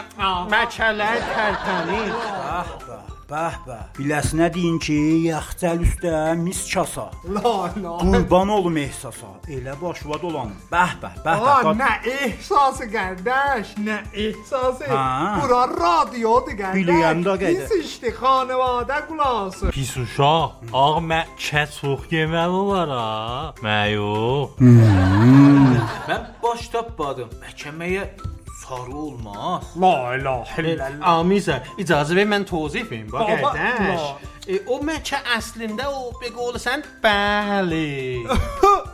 [0.50, 2.10] məkələr tərpənir.
[2.12, 3.85] Bəh, bəh, bəh, bəh.
[3.98, 4.96] Biləsinə deyin ki,
[5.28, 7.08] yaxcəl üstə mis kasa.
[7.28, 7.94] La la.
[8.02, 9.30] Qurban olum ehsasa.
[9.48, 10.56] Elə başvad olanım.
[10.72, 11.70] Bəh, bəh, bəh, bəh.
[11.78, 14.88] nə ehsası qardaş, nə ehsası.
[14.90, 15.38] Ha.
[15.42, 16.76] Bura radiodur qardaş.
[16.78, 17.70] Bilirəm də qardaş.
[17.70, 19.70] Biz işte xanəvadə qulası.
[19.70, 23.54] Pis uşaq, ağ məkə çox yeməli olar ha.
[23.62, 24.50] Məyo.
[24.61, 27.30] Mən baş tapmadım.
[27.42, 28.06] Məhkəməyə
[28.76, 31.08] غلط olmaz لا اله الا الله.
[31.08, 33.06] اميصه اجازه ببین من تو سی فیلم
[34.50, 38.26] E, o məkə əslində o be qolsan bəli.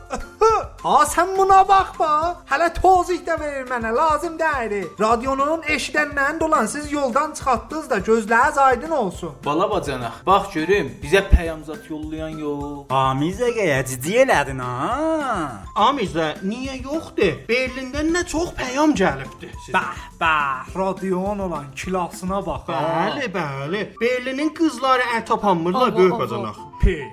[0.78, 2.36] Ha sən buna bax bax.
[2.48, 4.86] Hələ tozih də verir mənə, lazım deyil.
[5.00, 9.32] Radionun eşidəndən dolan siz yoldan çıxartdınız da gözləriniz aydın olsun.
[9.44, 12.86] Bala bacanaq, bax görüm, bizə peyamzat yollayan yox.
[12.94, 15.64] Amizə qəyə ciddi elədin ha.
[15.88, 17.42] Amizə, niyə yoxdur?
[17.50, 19.50] Berlindən nə çox peyam gəlibdi.
[19.74, 22.70] Bəh, bəh, radionun olan kilasına bax.
[22.70, 23.82] Bəli, bəli.
[24.00, 26.56] Berlinin qızları əl tapanmırlar böyük bacanaq.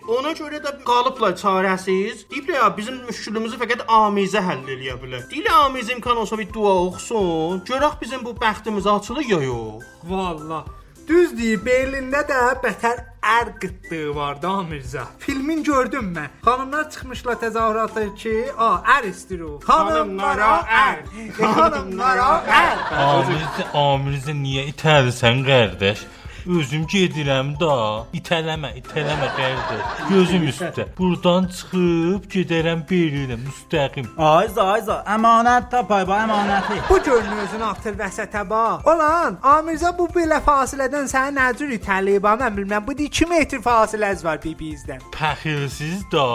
[0.07, 2.25] Ona görə də qalıblar çarəsiz.
[2.31, 5.25] Deyiblər ya bizim müşkülümüzü fəqət amizə həll eləyə bilər.
[5.31, 7.61] Deyirlər amiz imkan olsa bir dua oxusun.
[7.69, 9.83] Görək bizim bu bəxtimiz açılır ya yox.
[10.03, 10.65] Valla.
[11.07, 15.03] Düz deyir, Berlində də bətər ər qıtlığı var da Mirzə.
[15.19, 16.31] Filmin gördüm mən.
[16.45, 19.59] Xanımlar çıxmışlar təzahürata ki, a, ər istir o.
[19.67, 21.03] Xanımlara ər.
[21.37, 22.81] Xanımlara ər.
[23.05, 26.07] Amirzə, amirzə niyə itəlisən qardaş?
[26.45, 28.05] Özüm gedirəm da.
[28.13, 30.01] İtələmə, itələmə qardaş.
[30.09, 30.85] Gözüm üstə.
[30.97, 34.11] Burdan çıxıb gedərəm Berlinə müstəqim.
[34.21, 36.77] Ayza, ayza, əmanət tapay, ba əmanəti.
[36.89, 38.85] Bu görünür özünü atır vəsətə bax.
[38.93, 42.85] Olan, Amirzə bu belə fasilədən səni nə cür itələyib, mən bilmirəm.
[42.85, 45.01] Bu 2 metr fasiləz var bir-birinizdən.
[45.17, 46.27] Pəxilsiz da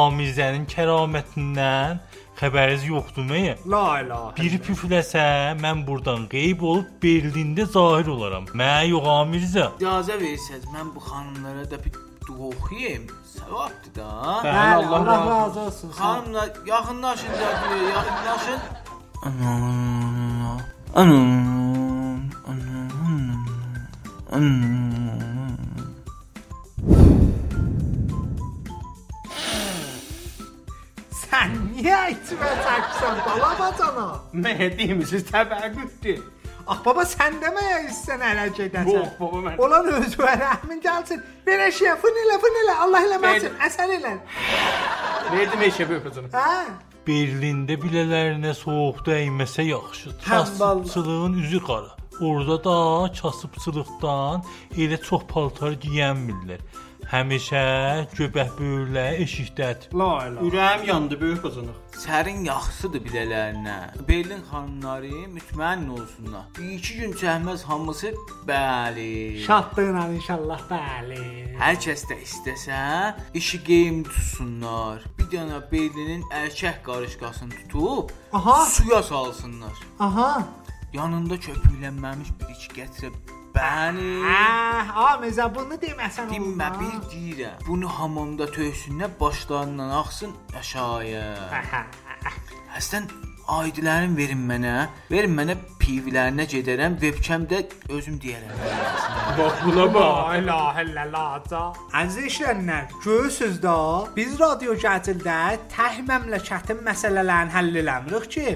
[0.00, 2.02] Amirzənin kəramətindən
[2.40, 3.54] xəbəriniz yoxdur məyə?
[3.70, 4.32] La ilahe.
[4.38, 5.24] Biri püfləsə,
[5.60, 8.48] mən burdan qeyb olub Berlində zahir olaram.
[8.52, 9.68] Mənə yox Amirzə.
[9.78, 11.92] İcazə versəz, mən bu xanımlara da bir
[12.26, 13.06] dua oxuyum.
[13.34, 14.08] Savabdır da.
[14.44, 15.90] Bəli, Allah razı olsun.
[15.90, 17.48] Xanımlar yaxınlaşın da
[17.94, 18.60] yaxınlaşın.
[19.24, 20.60] Anam,
[20.94, 23.88] anam, anam,
[24.32, 25.03] anam.
[31.34, 34.04] Sən niyə içmə çəksən bala bacana?
[34.44, 36.20] Məhdiyimiz təbəqqüdür.
[36.70, 38.92] Ah baba sən deməyə hissən ələ gedəsən.
[38.94, 41.20] Yox, baba, mən- Olan özü rəhmin gəlsin.
[41.46, 43.58] Belə şey fın elə fın elə Allah eləməsin.
[43.66, 44.14] Əsər elə.
[45.32, 46.64] Verdim eşə böyük Hə?
[47.08, 50.14] Berlində bilələrinə soyuq dəyməsə yaxşı.
[50.24, 50.82] Həm vallahi.
[50.86, 51.90] Kasıbçılığın üzü qara.
[52.20, 54.44] Orada da kasıbçılıqdan
[54.78, 56.60] elə çox paltar geyənmirlər.
[57.04, 57.64] Həmişə
[58.16, 59.90] göbək böyürlə eşikdədir.
[59.92, 60.46] La ilahe.
[60.48, 61.76] Ürəyim yandı böyük bacanaq.
[62.00, 63.76] Sərin yaxşıdır bilələrinə.
[64.08, 66.46] Berlin xanımları mütməyin olsunlar.
[66.58, 68.14] Bir iki gün çəkməz hamısı
[68.48, 69.44] bəli.
[69.46, 71.20] Şadlığına inşallah bəli.
[71.60, 72.80] Hər kəs də istəsə,
[73.34, 75.04] işi qeym tutsunlar.
[75.18, 78.64] Bir dənə Berlinin erkək qarışqasını tutub, Aha.
[78.66, 79.76] suya salsınlar.
[80.00, 80.44] Aha.
[80.94, 83.14] Yanında köpüklənməmiş bir iç gətirib
[83.54, 87.64] bəni Ah, Amizə bunu deməsən Dinmə bir deyirəm.
[87.66, 91.24] Bunu hamamda töysünlər başlarından axsın aşağıya.
[92.76, 93.08] Həsən
[93.56, 94.74] aidilərin verin mənə.
[95.10, 97.64] Verin mənə pivlərinə gedərəm, webcam-də
[97.96, 98.54] özüm deyərəm.
[99.38, 100.14] Bax buna bax.
[100.14, 101.74] La ilahe illallah.
[102.04, 103.76] Əziz işlənlər, görürsüz də,
[104.14, 105.42] biz radio gətildə
[105.74, 108.48] təh məmləkətin məsələlərini həll eləmirik ki,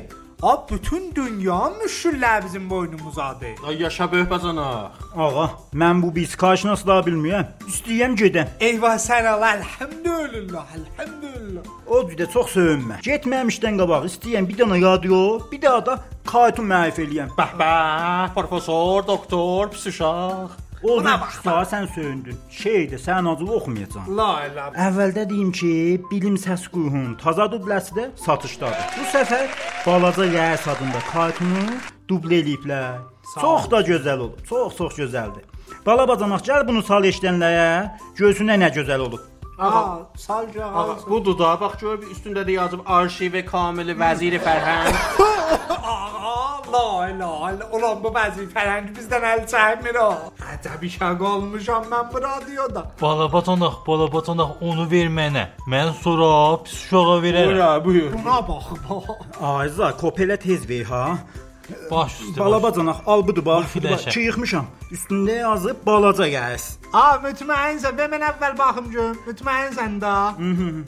[0.42, 3.55] ha bütün dünya müşküllər bizim boynumuzadır.
[3.66, 4.90] Ay yaşa böyük bacanaq.
[5.16, 7.46] Ağa, mən bu biskajını asla bilmirəm.
[7.68, 8.53] İstəyirəm gedəm.
[8.61, 11.62] Eyvah sən Allah, elhamdülillah, elhamdülillah.
[11.87, 13.01] O cüdə çox söyünmə.
[13.09, 15.18] Getməmişdən qabaq istəyirəm bir dənə radio,
[15.53, 17.35] bir daha da kaytun mərif eləyəm.
[17.38, 19.74] Bəh bəh, professor, doktor.
[19.74, 21.44] O Buna bax.
[21.44, 22.36] daha sən söyündün.
[22.50, 24.16] Şeydə sən acılı oxumayacaqsan.
[24.16, 24.74] La ilahe.
[24.88, 25.70] Əvvəldə deyim ki,
[26.10, 28.88] bilim səs qurğun taza dubləsi də satışdadır.
[28.98, 29.46] Bu səfər
[29.86, 31.64] balaca yəhər adında kartunu
[32.10, 33.00] dublə eləyiblər.
[33.34, 34.38] Çox da gözəl olub.
[34.48, 35.44] Çox çox gözəldir.
[35.86, 39.20] Bala bacanaq gəl bunu sal eşidənlərə, görsünlər nə gözəl olub.
[39.59, 40.75] Ağa, sal ki ağa.
[40.75, 44.92] Ağa, budur da, bax gör bir üstündə də yazıb arşivi Kamil Vəziri Fərhəng.
[45.92, 46.85] Ağa, la
[47.21, 47.66] la la.
[47.73, 50.09] Ulan bu vəzifələrini bizdən əl çəkmir o.
[50.53, 52.85] Əcəb işə qalmışam mən bu radioda.
[53.03, 55.44] Balabatanaq, balabatanaq onu ver mənə.
[55.75, 56.31] Mən sonra
[56.64, 57.85] pis uşağa verərəm.
[57.85, 58.09] Buyur, buyur.
[58.14, 59.05] Buna bax, bax.
[59.53, 61.05] Ayza, kopelə tez ver ha.
[61.90, 62.38] Baş üstə.
[62.40, 63.66] Balabacanaq, al budur bax.
[63.74, 64.11] Fləşə.
[64.14, 64.66] Çıyıxmışam.
[64.94, 66.66] Üstündə yazıb balaca gəz.
[66.92, 67.96] Aa, mütməinsən.
[67.98, 69.18] Və mən əvvəl baxım görüm.
[69.28, 70.14] Mütməinsən da.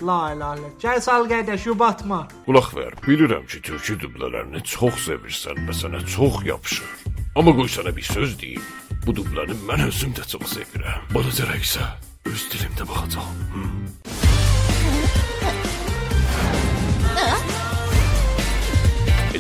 [0.03, 0.73] La la la.
[0.83, 2.27] Gəl sal qardaş, şu batma.
[2.47, 2.97] Qulaq ver.
[3.07, 6.90] Bilirəm ki, türkü dublələrini çox sevirsən və sənə çox yapışır.
[7.37, 8.62] Amma qoy sənə bir söz deyim.
[9.07, 11.09] Bu dubləni mən özüm də çox sevirəm.
[11.14, 11.87] Balaca rəqsə
[12.27, 13.40] öz dilimdə baxacağam.
[13.55, 13.64] Hı.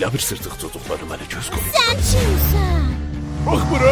[0.00, 1.64] Elə bir sırtıq çocuqları mənə göz qoy.
[1.74, 2.86] Sən kimsən?
[3.44, 3.90] Bax bura.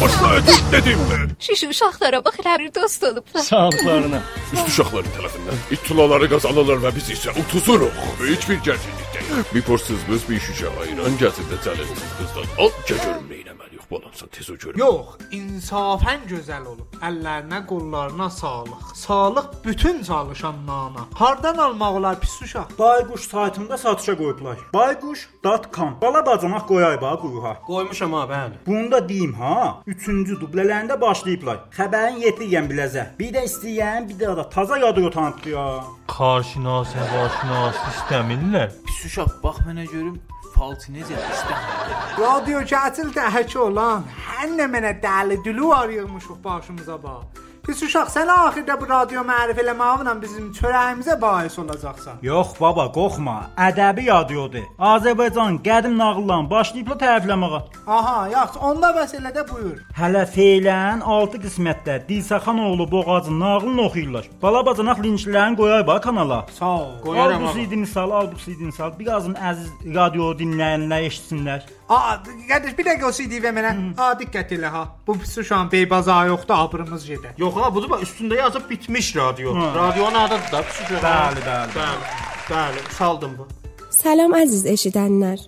[0.00, 1.18] Başla edin dedim mi?
[1.38, 3.44] Şiş uşaqlara bax, hər dost olublar.
[3.46, 4.20] Sağlıqlarına.
[4.54, 8.02] Üst uşaqların tərəfindən ittilaları qazanırlar və biz isə utuzuruq.
[8.24, 9.46] Heç bir gərginlik deyil.
[9.54, 12.50] Bir porsuzumuz bir şüşə ayıran gətirdə cəlilsiz qızdan.
[12.58, 14.78] Al, gəl görüm neynəməliyik bu adamsan tez o görüm.
[14.78, 16.96] Yox, insafən gözəl olub.
[17.02, 18.94] Əllərinə, qollarına sağlıq.
[18.94, 21.04] Sağlıq bütün çalışanlarına.
[21.14, 22.78] Hardan almaq olar pis uşaq?
[22.78, 24.58] Bayquş saytında satışa qoyublar.
[24.74, 25.96] Bayquş.com.
[26.02, 27.54] Balabacanaq qoyay bax quyuğa.
[27.66, 28.54] Qoymuşam ha, bəli.
[28.66, 29.82] Bunu da deyim ha.
[29.86, 31.58] 3-cü dublələrində başlayıblar.
[31.78, 33.06] Xəbərin yetirgən biləcə.
[33.18, 35.68] Bir də istəyən bir də da taza yadı tanıtdı ya.
[36.06, 38.74] Qarşınas, qarşınas istəmirlər.
[38.86, 40.18] Pis uşaq, bax mənə görüm
[40.58, 41.98] falçı necə istəmir.
[42.18, 47.47] Radyo kətil təhək olan hər nə mənə dəli dülü arıyırmışıq başımıza bax.
[47.68, 52.22] Pis uşaq, sən axirdə bu radio mərif eləməklə bizim çörəyimizə bais olacaqsan.
[52.24, 53.34] Yox baba, qorxma.
[53.60, 54.62] Ədəbi radiodur.
[54.90, 57.60] Azərbaycan qədim nağıllan başlayıblar tərifləməyə.
[57.98, 59.82] Aha, yaxşı, onda məsələ də buyur.
[60.00, 64.30] Hələ feylən 6 qismətdə Dilsəxanoğlu Boğazın nağılını oxuyurlar.
[64.42, 66.46] Balabacanaq linklərini qoyay bax kanala.
[66.58, 66.94] Sağ ol.
[67.04, 67.66] Qoyaram Al bu ağa.
[67.66, 68.96] CD-ni sal, al bu CD-ni sal.
[68.98, 71.68] Birazın əziz radio dinləyənlər eşitsinlər.
[71.88, 72.16] Aa,
[72.48, 73.72] qardaş bir dəqiqə o CD və mənə.
[73.96, 74.82] Aa, diqqət elə ha.
[75.06, 77.32] Bu pis uşağın beybaza yoxdur, abrımız gedə.
[77.40, 79.54] Yox ha, budur bax üstündə yazıb bitmiş radio.
[79.76, 81.00] Radionun adıdır da, pis uşaq.
[81.06, 81.78] Bəli, bəli.
[81.78, 82.10] Bəli.
[82.50, 83.46] Bəli, saldım bu.
[83.90, 85.40] Salam əziz eşidənlər.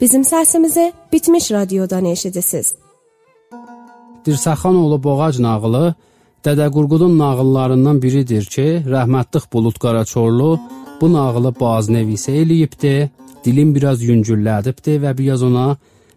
[0.00, 2.74] Bizim səsimizi Bitmiş radiodan eşidirsiniz.
[4.26, 5.94] Dirsəxanoğlu Boğac nağılı
[6.44, 10.50] Dədə Qurqudun nağıllarından biridir ki, rəhmətlik Bulut Qaraçorlu
[11.00, 13.08] bu nağılı baznəvisə eləyibdi,
[13.46, 15.68] dilin biraz yüngüllədibdi və biraz ona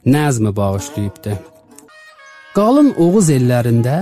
[0.06, 1.38] nəzmi bağışlayıbdı.
[2.58, 3.98] Qalın Oğuz ellərində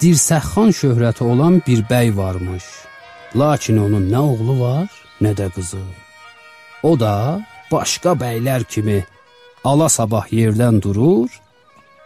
[0.00, 2.64] Dirsəxan şöhrəti olan bir bəy varmış.
[3.40, 4.90] Lakin onun nə oğlu var,
[5.24, 5.80] nə də qızı.
[6.82, 7.40] O da
[7.72, 8.98] başqa bəylər kimi
[9.64, 11.30] ala sabah yerdən durur,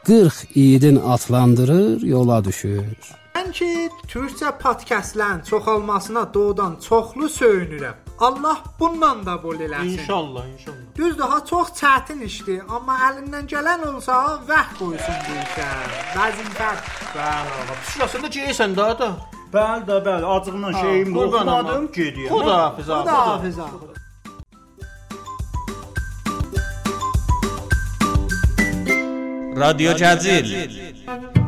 [0.06, 2.94] 40 iidin atlandırır, yola düşür.
[3.34, 7.98] Mən ki, türkcə podkastların çoxalmasına doğudan çoxlu söyünürəm.
[8.20, 10.00] Allah bundan da bol eləsin.
[10.00, 10.76] İnşallah, inşallah.
[10.96, 14.12] Düzdür, ha çox çətin işdir, amma əlindən gələn olsa
[14.48, 15.68] vəh qoysun bu işə.
[16.16, 16.90] Vəzifət.
[17.14, 17.78] Bəli, ağa.
[17.86, 19.10] Pişirəsən də geyirsən də da.
[19.54, 22.28] Bəli də, bəli, acığından şeyim qorxmadım, gediyəm.
[22.34, 23.00] Xuda hafiz ağa.
[23.00, 23.70] Xuda hafiz ağa.
[29.60, 30.44] Radio Cazil.
[30.44, 30.66] Radio
[31.06, 31.39] Cazil.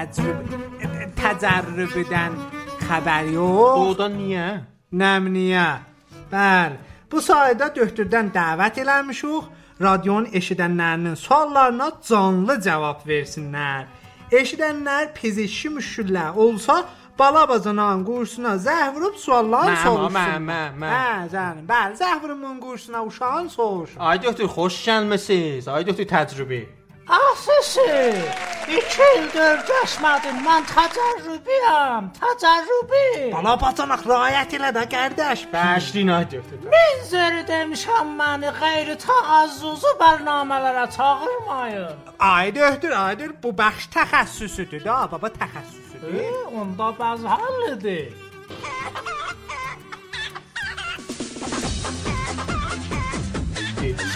[0.00, 2.36] Təcrübə təcrübədən
[2.86, 3.80] xəbər yox?
[3.80, 4.46] Doğudan niyə?
[4.96, 5.66] Nəmniyə.
[6.30, 6.78] Bəli.
[7.10, 9.48] Bu sayədə döktürdən dəvət eləmişik.
[9.80, 13.86] Radionun eşidənlərinin suallarına canlı cavab versinlər.
[14.30, 16.82] Eşidənlər fiziki müşküllər olsa
[17.18, 20.14] Balabacanın qursuna zəh vurub suallar soruşsun.
[20.16, 20.92] mən, mən, mən.
[20.96, 21.64] Hə, canım.
[21.68, 23.90] Bəli, zəh vurun qursuna uşağın soruş.
[23.98, 25.68] Ay doktor, xoş gəlmisiniz.
[25.68, 26.79] Ay doktor təcrübə.
[27.10, 28.14] Asısı,
[28.68, 33.02] iki ildir geçmedim, ben təcrübəyəm, təcrübə.
[33.32, 35.42] Balabacanaq riayət elə də qardaş.
[35.54, 36.62] Bəşrin ay doktor.
[36.74, 41.98] Min zeri demişəm məni qeyri təəzzüzü bərnamələrə çağırmayın.
[42.30, 46.14] Ay döktür, ay döktür, bu bəxş təxəssüsüdür da, baba təxəssüsüdür.
[46.14, 46.30] E,
[46.62, 48.14] onda bəzhəllidir.
[48.14, 48.29] Sağ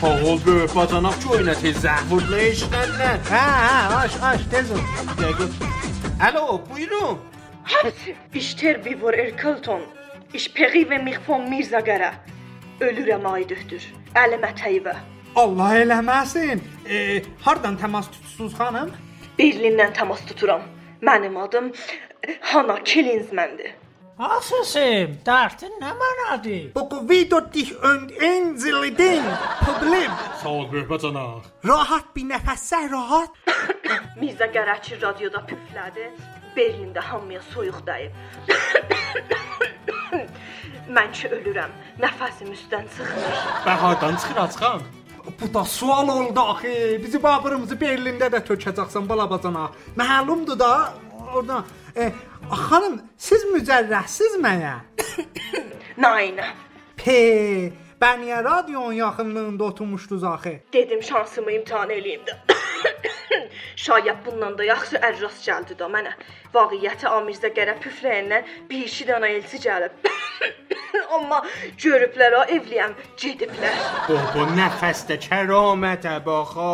[0.03, 3.21] ol böyük bacanaq ki, oyuna tez zəhvurla eşidənlər.
[3.31, 4.83] Hə, hə, aç, aç, tez ol.
[5.21, 5.53] Dəqiq.
[6.27, 7.19] Alo, buyurun.
[7.65, 8.01] Habt
[8.35, 9.83] ich Terbivor Erkılton.
[10.35, 12.13] Ich peri ve mich von Mirzagara.
[12.81, 13.83] Ölürəm ay döktür.
[14.15, 14.95] Əlimə təyvə.
[15.37, 16.61] Allah eləməsin.
[16.89, 18.91] E, hardan təmas tutsunuz xanım?
[19.39, 20.63] Berlindən təmas tuturam.
[21.03, 21.73] Mənim adım
[22.41, 23.73] Hana Killinsməndir.
[24.19, 26.75] Asısım, dərdin nə mənadır?
[26.75, 29.25] Bu video dich und einzeliden
[29.65, 30.11] Problem.
[30.43, 31.25] Sağ ol bacana.
[31.67, 33.35] Rahat bir nəfəssə rahat.
[34.21, 36.07] Mirzə Qərəçi radioda püflədi.
[36.55, 38.15] Berlində hamıya soyuq dəyib.
[40.95, 41.75] Mən ki ölürəm.
[41.99, 43.41] Nəfəsim üstdən çıxmır.
[43.67, 44.83] Bəhardan çıxır açxan.
[45.41, 47.01] Bu da sual oldu axı.
[47.03, 49.73] Bizi babırımızı Berlində də tökəcəksən balabacana.
[49.99, 50.95] Məlumdur da
[51.35, 51.65] orada.
[51.97, 52.13] E,
[52.51, 54.75] xanım, siz mücərrəhsiz mənə?
[56.05, 56.51] Naynə.
[56.97, 57.73] P.
[58.01, 60.61] Bəniyə radionun yaxınlığında oturmuşdunuz axı.
[60.73, 62.35] Dedim şansımı imtahan eləyim də.
[63.85, 66.13] Şayət bundan da yaxşı ərras gəldi də mənə.
[66.55, 70.11] Vaqiyyəti Amirzə qərə püfləyəndən bir iki dənə elçi gəlib.
[71.17, 71.41] Amma
[71.81, 73.83] görüblər ha evliyəm, gediblər.
[74.09, 76.71] Bu bu nəfəsdə kəramətə baxa.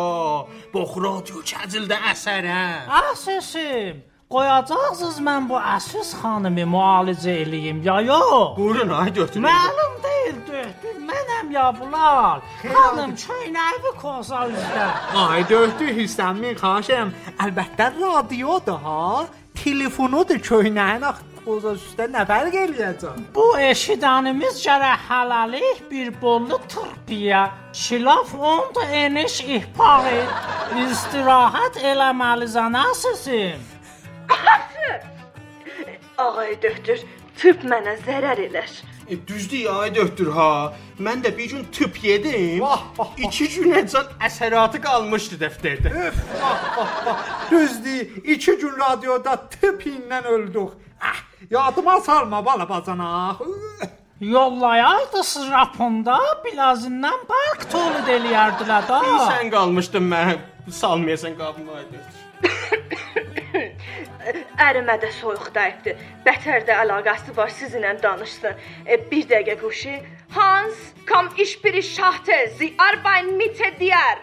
[0.73, 2.61] Bax radio kəcildə əsərə.
[3.01, 4.10] Əsəsim.
[4.31, 8.57] Qoyacaqsınız mən bu əsas xanımı müalicə eləyim ya yox?
[8.57, 9.43] Buyurun ay götürün.
[9.43, 10.93] Məlum deyil, döhdür.
[11.09, 12.39] Mənəm ya bunlar.
[12.63, 14.85] Xanım köynəyi kosa üzdə.
[15.23, 17.11] Ay dördü hissəmin xaşəm.
[17.43, 19.25] Əlbəttə radiodur ha.
[19.63, 23.19] Telefonudur köynəyin ax qoza üstə nə fərq eləyəcək?
[23.35, 27.43] Bu eşidənimiz gərək hələlik bir bollu tırpiyə,
[27.83, 30.23] şilaf on da eniş ihbarı,
[30.85, 33.67] istirahət eləməlisən əsəsim.
[36.17, 37.03] Ağay döhdür,
[37.37, 38.71] tüp mənə zərər elər.
[39.09, 40.73] E, düzdür ay döktür ha.
[40.99, 42.61] Mən də bir gün tüp yedim.
[42.61, 43.31] Vah, vah, vah.
[43.31, 45.91] 2 günə can əsəratı qalmışdı dəftərdə.
[46.07, 47.25] Üf, vah, vah, vah.
[47.51, 50.77] Düzdür, iki gün radioda tüpindən öldük.
[51.01, 51.19] Ah,
[51.49, 53.37] yadıma salma bala bacana.
[54.21, 59.01] Yollayaydınız rapında, bilazından bark tolid eləyərdilər da.
[59.01, 60.37] Bir sən qalmışdın mən.
[60.69, 62.77] Salmayasan qabını ay döktür.
[64.59, 65.95] Ərimə də soyuq dəyibdi.
[66.25, 68.59] Bətər də əlaqəsi var sizinlə danışsın.
[68.85, 69.95] E, bir dəqiqə quşu.
[70.35, 70.75] Hans,
[71.09, 74.17] komm ich bin Schachte, Sie arbeiten mit dir.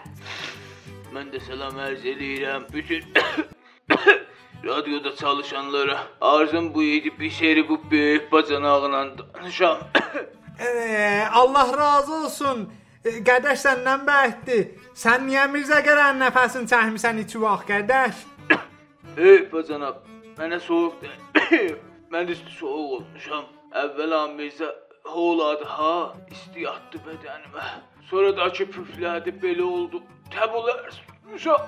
[1.13, 3.03] Mən də salam ərz eləyirəm bütün
[4.65, 5.99] radioda çalışanlara.
[6.21, 9.77] Arzum bu idi bir seri bu böyük bacanağıyla danışam.
[10.59, 12.73] Ee, Allah razı olsun.
[13.05, 14.65] E, Qardaş səndən bəhətdir.
[14.99, 18.15] Sən niyə Mirzə Qərən nəfəsini çəkmisən iki vaxt, qardaş?
[19.17, 19.95] Ey bacanaq,
[20.39, 21.75] mənə soyuq deyil.
[22.13, 23.45] Mən üstü soyuq olmuşam.
[23.83, 24.69] Əvvəla Mirzə
[25.05, 27.65] holadı ha, isti yatdı bədənimə.
[28.09, 30.01] Sonra da ki püflədi belə oldu.
[30.33, 31.61] Təbulər tutmuşam.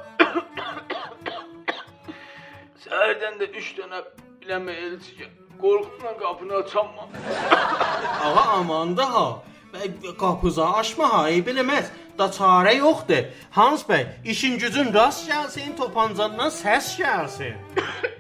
[2.82, 4.04] Səhərdən də 3 dənə
[4.42, 5.32] biləmə elçi gəl.
[5.62, 7.10] Qorxumla qapını açamam.
[8.28, 9.28] Ağa amanda ha.
[10.20, 11.92] Qapıza açma ha, ey biləməz.
[12.18, 13.30] Da çarə yoxdur.
[13.52, 18.11] Hans bəy, işin gücün rast gəlsin, topancandan səs gəlsin.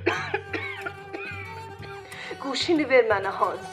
[2.51, 3.67] Quşunu ver mənə Hans.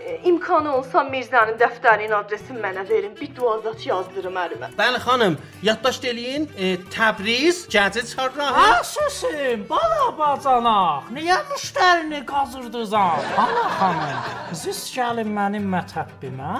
[0.00, 3.12] E, imkanı olsa Mirzənin dəftərinin adresini mənə verin.
[3.18, 4.70] Bir duazat yazdırım ərimə.
[4.78, 5.36] Bəli xanım,
[5.68, 6.46] yaddaşd eləyin.
[6.56, 8.46] E, Təbriz, Gəncə çarra.
[8.78, 11.12] Əsəsim, bala bacanaq.
[11.12, 13.28] Niyə müştərini qazırdızan?
[13.44, 14.32] Ana xanım,
[14.64, 16.54] siz gəlin mənim mətəbbimə,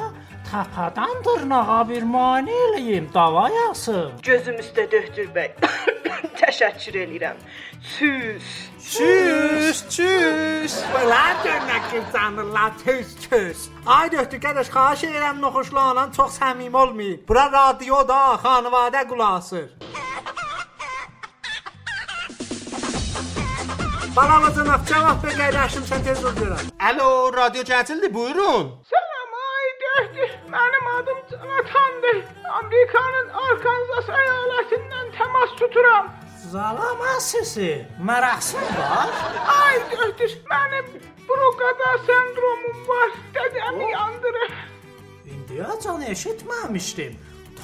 [0.55, 4.12] təpədən dırnağa bir mane eləyim, dava yazım.
[4.22, 5.50] Gözüm üstə döhdür bəy.
[6.40, 7.40] Təşəkkür eləyirəm.
[7.94, 8.52] Süs.
[8.84, 10.76] Çüş, çüş.
[10.92, 13.66] Bunlar dönək qızanırlar tüs tüs.
[13.86, 17.22] Ay döhdü qardaş, xahiş edirəm noxuşlarla çox səmimi olmayın.
[17.28, 19.66] Bura radioda xanvadə qulasır.
[24.16, 26.70] Bana bacana cavab ver qardaşım, sən tez ol görəm.
[26.88, 28.70] Alo, radio Gəncildir, buyurun.
[28.90, 29.03] Selam
[29.99, 30.26] döhdü.
[30.53, 32.24] Benim adım Jonathan'dır.
[32.53, 36.12] Amerika'nın Arkansas eyaletinden temas tuturam.
[36.53, 39.09] Salam əsəsi, mərəqsin var?
[39.62, 40.26] Ay döhdü.
[40.51, 40.86] Benim
[41.28, 43.11] Brugada sendromum var.
[43.34, 44.53] Dedemi yandırır.
[45.24, 47.14] İndiyacan eşitməmişdim.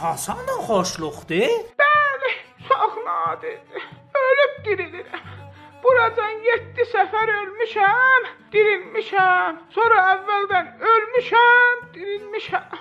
[0.01, 1.51] Tasan da xoşluqdur.
[1.81, 2.31] Bəli,
[2.68, 3.83] çox nadirdir.
[4.14, 5.39] Ölüb dirilirəm.
[5.85, 9.61] Buradan 7 səfər ölmüşəm, dirilmişəm.
[9.74, 12.81] Sonra əvvəldən ölmüşəm, dirilmişəm.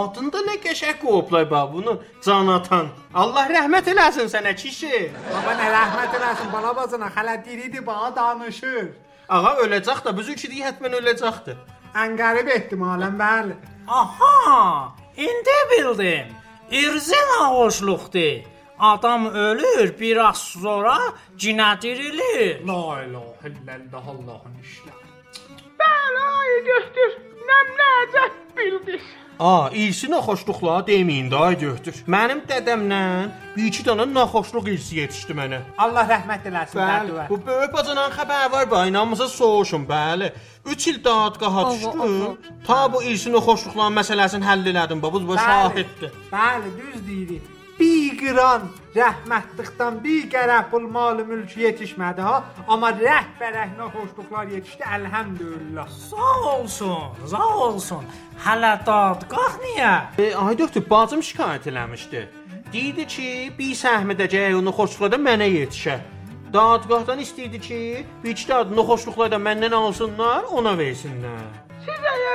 [0.00, 2.00] Adında nə qəşəng qoyublar ba bunu.
[2.24, 2.88] Canatan.
[3.14, 5.10] Allah rəhmət eləsin sənə kişi.
[5.30, 8.88] Baba nə rəhmət eləsin bana bacana, hələ diridir bana danışır.
[9.28, 11.54] Ağa öləcək də, bizimki həttəmən öləcəkdi.
[12.02, 13.54] Ən qərib ehtimalən bəli.
[13.88, 16.34] Aha, indi bildim.
[16.70, 18.55] İrzin xoşluqdur.
[18.78, 20.98] Adam ölür, biraz sonra
[21.38, 22.66] cinə dirilir.
[22.66, 25.06] La ilahe illallah Allahın işləri.
[25.80, 27.14] Bəli, ay döhdür.
[27.48, 29.06] Nəm nəcət bildiniz.
[29.38, 32.02] A, irsi naxoşluqla deməyin də ay döhdür.
[32.08, 33.00] Mənim dədəmlə
[33.56, 35.62] bir iki dənə naxoşluq irsi yetişdi mənə.
[35.78, 36.80] Allah rəhmət eləsin.
[36.80, 37.26] Dədüvə.
[37.30, 40.32] bu böyük bacadan xəbər var, ba, inanmasa soruşun, bəli.
[40.64, 42.38] 3 il dadqaha düşdüm.
[42.66, 46.16] Ta bu irsi naxoşluqların məsələsini həll elədim, ba, bu şahiddir.
[46.32, 47.55] Bəli, düz deyirik.
[47.76, 48.62] Bir qıran
[48.96, 52.38] rəhmətlikdən bir qərəh pul malı mülk yetişmədi ha,
[52.72, 55.90] amma rəhbərəhlə xoşluqlar yetişdi, əlhəmdülillah.
[56.10, 58.08] Sağ olsun, sağ olsun.
[58.46, 59.92] Hələ dadqaq niyə?
[60.16, 62.24] E, ay doktor, bacım şikayət eləmişdi.
[62.72, 66.00] Deyirdi ki, bir səhmədəcək onu xoşluqlarda mənə yetişə.
[66.56, 67.80] Dadqahdan istəyirdi ki,
[68.24, 71.65] bir iki dad noxoşluqlarda məndən alsınlar, ona versinlər.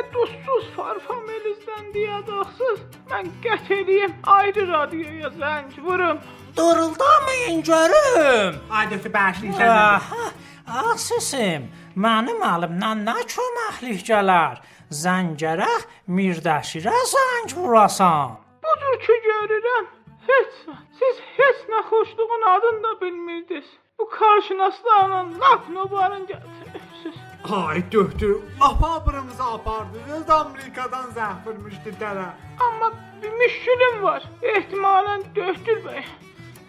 [0.02, 2.80] Siz əgər dostsuz farfamelizdən deyəcəksiniz,
[3.12, 6.18] mən qət eləyim ayrı radioya zəng vurum.
[6.58, 8.58] Duruldamayın görüm.
[8.72, 9.68] Ay doktor bəşliysən.
[9.70, 10.32] Aha,
[10.68, 11.70] ah sesim.
[11.95, 14.58] Mənim əlimdən nə köməklik gələr?
[14.89, 18.39] Zəngərək Mirdəşirə zəng vurasan.
[18.64, 19.86] Bu cür ki görürəm,
[20.32, 20.54] heç
[20.97, 23.70] siz heç nə xoşluğun adını da bilmirdiniz.
[24.02, 27.18] Bu karşınaslarla lap nobarın gətirmişsiniz.
[27.52, 32.26] Ay doktor, apabırımızı apardınız, Amerikadan zəng vurmuşdu dərə.
[32.60, 32.91] Amma
[33.22, 34.24] bir müşkülüm var.
[34.41, 36.02] Ehtimalən Döhtür bəy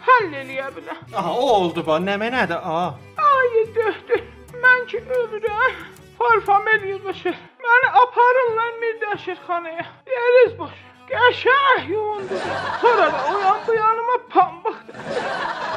[0.06, 1.00] həll eləyə bilər.
[1.16, 2.60] Aha, o oldu ba, nə mənədir?
[2.76, 2.94] A.
[3.30, 4.22] Ay Döhtür,
[4.64, 5.74] mən ki ölürəm.
[6.18, 7.36] Farfamel yığışır.
[7.64, 9.86] Məni aparırlar Mirdəşirxanaya.
[10.06, 10.76] Yeriz boş.
[11.12, 12.36] Qəşəng yuvundu.
[12.80, 14.76] Sonra da uyan bu yanıma pambıq.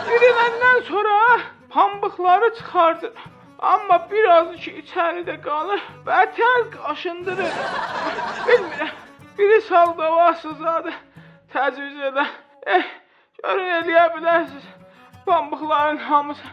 [0.09, 3.31] Diriləndən sonra pambıqları çıxardıram.
[3.59, 7.53] Amma biraz ki içəridə qalır, bətər qaşındırır.
[8.47, 8.93] Bilmirəm.
[9.37, 10.93] Biri saldavasızadı.
[11.53, 12.25] Təcviz edə.
[12.75, 12.85] Eh,
[13.43, 14.67] görün eləyə bilərsiniz.
[15.25, 16.47] Pambıqların hamısı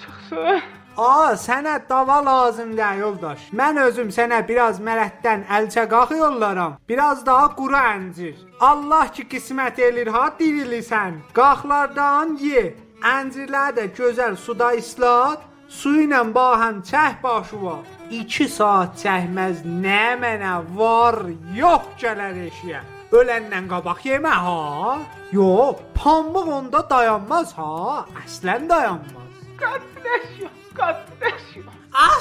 [0.00, 0.62] çıxsın.
[0.96, 3.46] A, sənə dava lazımdır yoldaş.
[3.56, 6.76] Mən özüm sənə biraz mərətdən əlçə qalx yollaram.
[6.88, 8.34] Biraz daha quru əncir.
[8.60, 11.16] Allah ki qismət elir ha dirilirsən.
[11.32, 12.74] Qalxlardan ye.
[13.02, 15.40] Əncirləri də gözəl suda islat.
[15.68, 17.78] Suyu ilə bahəm çək başıva.
[18.12, 21.22] 2 saat çəkməz nə mənə var,
[21.56, 22.84] yox gələr eşiyə.
[23.16, 24.98] Öləndən qabaq yemə ha.
[25.32, 28.04] Yox, pambıq onda dayanmaz ha.
[28.26, 29.32] Əslən dayanmaz.
[29.56, 31.64] God bless bless you.
[31.92, 32.18] Ah.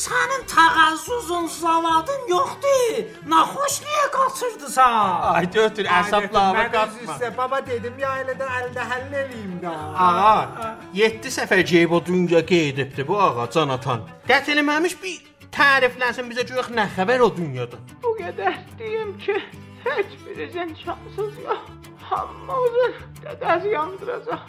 [0.00, 3.00] Sənin təğəzzüzün zavadın yoxdur.
[3.32, 5.08] Naxoş niyə qaçırdısan?
[5.36, 7.16] Ay döhtür, əsəblərimə Mən qatma.
[7.16, 9.74] üzrə baba dedim ya elə də əldə həll eləyim də.
[10.06, 14.06] Ağa, 7 səfər ceyb o dünya qeydibdi bu ağa Canatan.
[14.30, 15.20] Qət eləməmiş bir
[15.58, 17.84] təriflənsin bizə görək nə xəbər o dünyadan.
[18.02, 19.36] Bu qədər deyim ki,
[19.84, 21.62] heç birinizin şansınız yox.
[22.08, 22.94] Hamımızın
[23.24, 24.48] dədəz yandıracaq.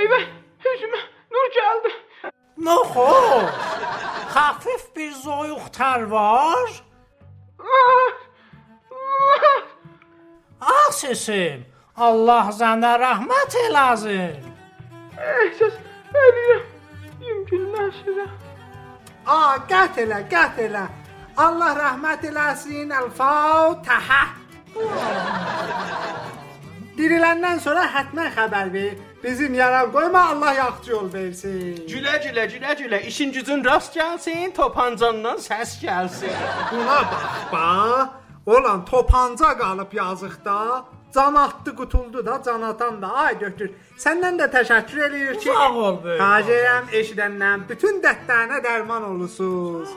[0.00, 0.24] Eyvə,
[0.74, 1.02] üzümə
[1.34, 1.92] nur gəldi.
[2.66, 3.52] Naxoş.
[4.34, 6.70] Xəfif bir zoyuq tər var.
[10.60, 11.64] Ah sesim.
[11.96, 14.36] Allah sənə rəhmət eləsin.
[15.18, 15.74] Ehsas
[16.22, 16.62] eləyirəm.
[17.26, 18.32] Yümkünləşirəm.
[19.26, 19.38] A,
[19.70, 20.86] qət elə, qət elə.
[21.36, 22.94] Allah rəhmət eləsin.
[23.00, 24.22] El-Fatihə.
[26.96, 28.96] Diriləndən sonra hətmən xəbər ver.
[29.24, 31.76] Bizim yaran qoyma Allah yaxşı yol versin.
[31.88, 36.34] Gülə gülə gülə gülə işin gücün rast gəlsin, topancandan səs gəlsin.
[36.72, 38.08] Buna bax, bax.
[38.46, 40.84] Olan topanca qalıb yazıqda.
[41.14, 43.12] Can atdı, qutuldu da, can atan da.
[43.12, 43.70] Ay götür.
[43.98, 49.88] Səndən də təşəkkür eləyir ki, Sağ ol böyük edirəm eşidəndən bütün dərdlərinə dərman olursunuz.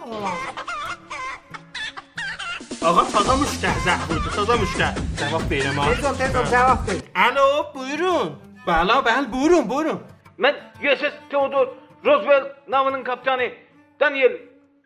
[2.85, 4.99] Ağa taza müştər zəhvüdü, taza müştər.
[5.19, 5.93] Cavab verirəm ha.
[5.95, 6.99] Tez ol, tez ol, cavab ver.
[7.27, 8.44] Alo, buyurun.
[8.67, 9.99] Bəla, bəl, buyurun, buyurun.
[10.41, 11.69] Mən USS Theodore
[12.05, 13.49] Roosevelt navının kapitanı
[13.99, 14.33] Daniel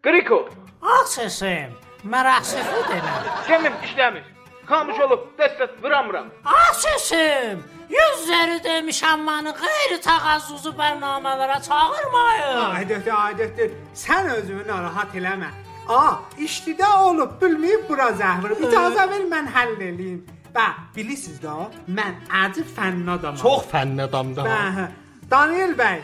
[0.04, 0.50] Griko.
[0.82, 1.72] Ah sesim.
[2.04, 3.14] Mərəsifli demə.
[3.48, 4.26] Gəmim işləmir.
[4.68, 6.28] Xamış olub dəstət vuramıram.
[6.46, 7.64] Ah sesim.
[7.90, 12.60] Yüzləri demişəm məni qeyri təğəzzüzü bərnamələrə çağırmayın.
[12.76, 13.72] Ay dötür.
[13.96, 15.50] Sən özünü narahat eləmə.
[15.90, 18.60] A, iştidə olub, bilməyib bura zəhvir.
[18.62, 20.20] İcazə ver mən həll eləyim.
[20.60, 21.54] Bə, bilirsiniz də,
[21.88, 23.38] mən acı fənn adamam.
[23.40, 24.48] Çox fənn adamdır.
[24.78, 24.88] hə.
[25.32, 26.02] Daniel bəy.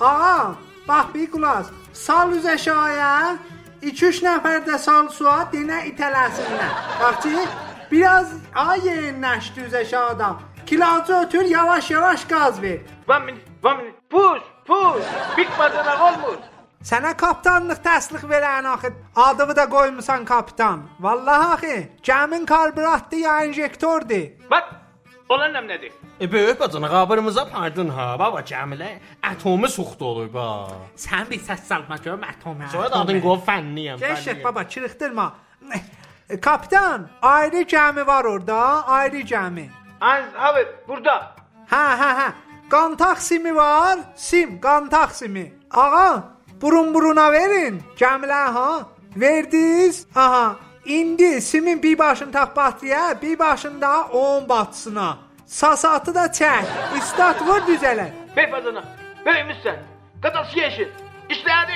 [0.00, 0.54] Ağa,
[0.88, 1.66] bax bir qulaq.
[1.92, 3.36] Sal üzə şaya.
[3.82, 6.72] 2-3 nəfər də sal suya dinə itələsinlər.
[7.02, 7.44] Bax ki,
[7.90, 10.30] biraz ayınlaşdı üzə şada.
[10.66, 12.78] Kilacı ötür, yavaş-yavaş qaz ver.
[13.08, 13.98] One minute, one minute.
[14.10, 15.04] Push, push.
[15.36, 16.38] Bitmədən olmur.
[16.78, 20.82] Sənə kapitanlıq təsliq verən axı adını da qoymusan kapitan.
[21.00, 24.28] Vallahi axı, gəmin karburatı ya injektordur.
[24.50, 24.64] Bax,
[25.28, 25.92] olan nəm nədir?
[26.20, 28.18] E böyük bacana qabırımıza pardon ha.
[28.18, 28.90] Baba Cəmilə
[29.22, 30.68] atomu suxtu olur ba.
[30.96, 32.62] Sən bir səs salma görüm atomu.
[32.72, 33.98] Sonra da adın qov fənniyəm.
[33.98, 35.34] Keşət baba, çırıxdırma.
[36.30, 39.66] E, Kapitan, ayrı gəmi var orada, ayrı gəmi.
[40.00, 41.34] Az haber burada.
[41.70, 42.32] Hə, hə, hə.
[42.70, 45.52] Qan taksimi var, sim, qan taksimi.
[45.70, 48.82] Ağa, burun buruna verin, gəmilər ha.
[49.16, 50.06] Verdiniz?
[50.14, 50.56] Aha.
[50.84, 55.16] İndi simin bir başını tak batlıya, bir başında 10 batsına.
[55.46, 56.64] Sasatı da çək.
[56.98, 58.10] İstat vur düzələr.
[58.36, 58.82] Beyefendine.
[59.26, 59.76] Böyümüşsen.
[60.22, 60.88] Kadası yeşil.
[61.28, 61.72] İşlerdi.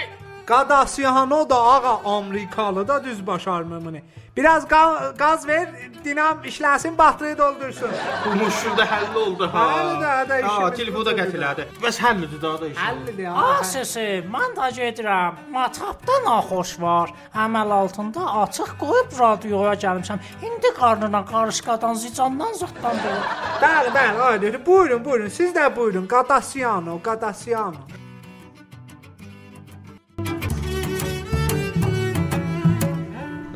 [0.46, 4.00] Qadasiyano da ağa Amerikalı da düz başarmamını.
[4.36, 5.68] Biraz ga- gaz ver,
[6.04, 7.90] dinam işləsin, batırıyı doldursun.
[8.26, 9.64] Bu müşkül də həll oldu ha.
[9.72, 11.66] Həll də, də Ha, işimiz telefonu da qət elədi.
[11.82, 12.76] Bəs həllidir daha da iş.
[12.76, 13.34] Həllidir ya.
[13.36, 15.34] Ah sesi, mən də gedirəm.
[15.52, 17.12] Matapda naxoş var.
[17.44, 20.18] Əməl altında açıq qoyub radioya gəlmişəm.
[20.48, 23.24] İndi qarnına qarışqadan, zicandan, zıtdan deyir.
[23.62, 24.66] Bəli, bəli, aydır.
[24.66, 25.28] Buyurun, buyurun.
[25.28, 26.06] Siz də buyurun.
[26.06, 27.76] Qadasiyano, Qadasiyano.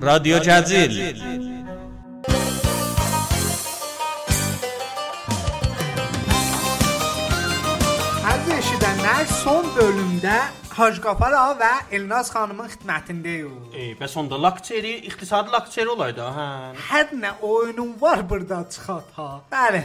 [0.05, 0.93] رادیو جزیل
[8.31, 10.39] Əziz eşidənlər, son bölümdə
[10.71, 13.73] Hacı Qafar ağa və Elnaz xanımın xidmətindəyik.
[13.75, 16.47] Ey, bəs onda lakçeri, iqtisadi lakçeri olaydı ha.
[16.89, 19.29] Hər nə oyunun var burada çıxat ha.
[19.51, 19.83] Bəli.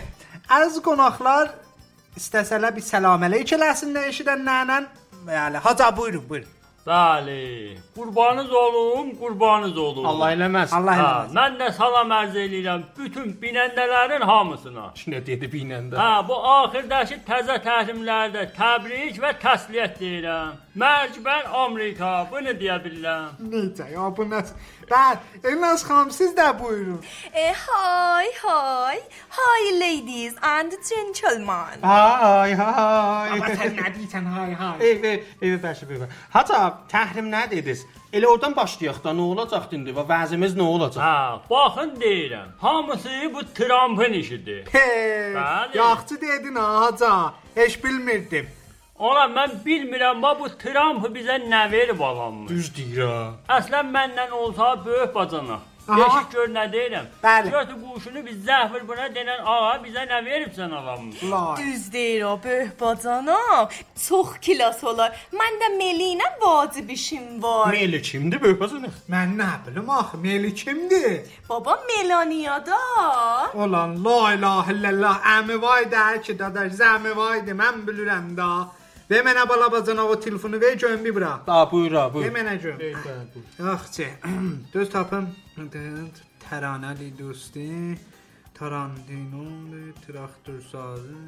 [0.59, 1.50] Əziz qonaqlar,
[2.16, 4.78] istəsələr bir salam əleyk eləsinlər eşidənlərlə.
[5.26, 6.52] Bəli, haca buyurun, buyurun.
[6.88, 7.77] Bəli.
[7.95, 10.05] Qurbanınız olum, qurbanınız olum.
[10.05, 10.73] Allah eləməz.
[10.73, 11.36] Allah Ha, eləməz.
[11.38, 14.86] mən də salam ərz eləyirəm bütün binəndələrin hamısına.
[15.13, 15.93] Nə dedi binəndə?
[16.01, 20.57] Hə, bu axirdəki təzə təhrimlərdə təbrik və təsliyyət deyirəm.
[20.72, 23.39] Mərcbən Amerika, bunu deyə bilirəm.
[23.51, 24.39] Necə ya bu nə?
[24.88, 27.01] Bəli, Elnaz xanım siz də buyurun.
[27.34, 29.01] Eh, hi, hi.
[29.36, 31.82] Hi, ladies and gentlemen.
[31.84, 33.34] Hay hay.
[33.36, 34.78] Amma sən nə deyirsən hay hay?
[34.80, 36.07] Ey, ey, ey, bəşi, bəşi.
[36.38, 36.61] Haca,
[36.93, 37.84] təhrim nə dediniz?
[38.15, 41.03] Elə oradan başlayaq da nə olacaq indi və vəzimiz nə olacaq?
[41.03, 42.55] Hə, baxın deyirəm.
[42.63, 44.63] Hamısı bu Trumpın işidir.
[44.72, 45.78] Bəli.
[45.78, 47.34] yaxşı dedin ha haca.
[47.55, 48.47] Heç bilmirdim.
[49.01, 52.49] Ola mən bilmirəm, bax bu Trump bizə nə verib alanmış.
[52.53, 53.21] Düz deyir ha.
[53.57, 55.55] Əslən məndən olsa böyük bacana.
[55.87, 55.99] Aha.
[55.99, 57.05] Yeşik gör nə deyirəm.
[57.23, 57.49] Bəli.
[57.49, 61.23] Götür quşunu biz zəhvir buna denən ağa bizə nə veribsən alanmış.
[61.31, 61.63] Lay.
[61.63, 63.69] Düz deyir o böyük bacanam.
[64.07, 65.15] Çox kilas olar.
[65.33, 67.71] Mən də Melinə vacib işim var.
[67.71, 68.91] Meyli kimdir böyük bacana?
[69.09, 71.21] Mən nə bilim axı, Meli kimdir?
[71.49, 72.77] Baba Melaniyada.
[73.53, 78.51] Olan la ilahe illallah əmi vay da ki dadaş zəmi vaydı mən bilirəm da.
[79.12, 81.39] Ve mənə bala bacana o telefonu ver görüm bir bura.
[81.47, 82.26] Da buyur ha, buyur.
[82.26, 82.80] Ver mənə görüm.
[83.59, 84.07] Yaxşı.
[84.74, 85.28] Düz tapım.
[86.49, 87.97] Təranəli dosti.
[88.53, 89.43] Tarantino,
[90.07, 91.22] traktor sazı.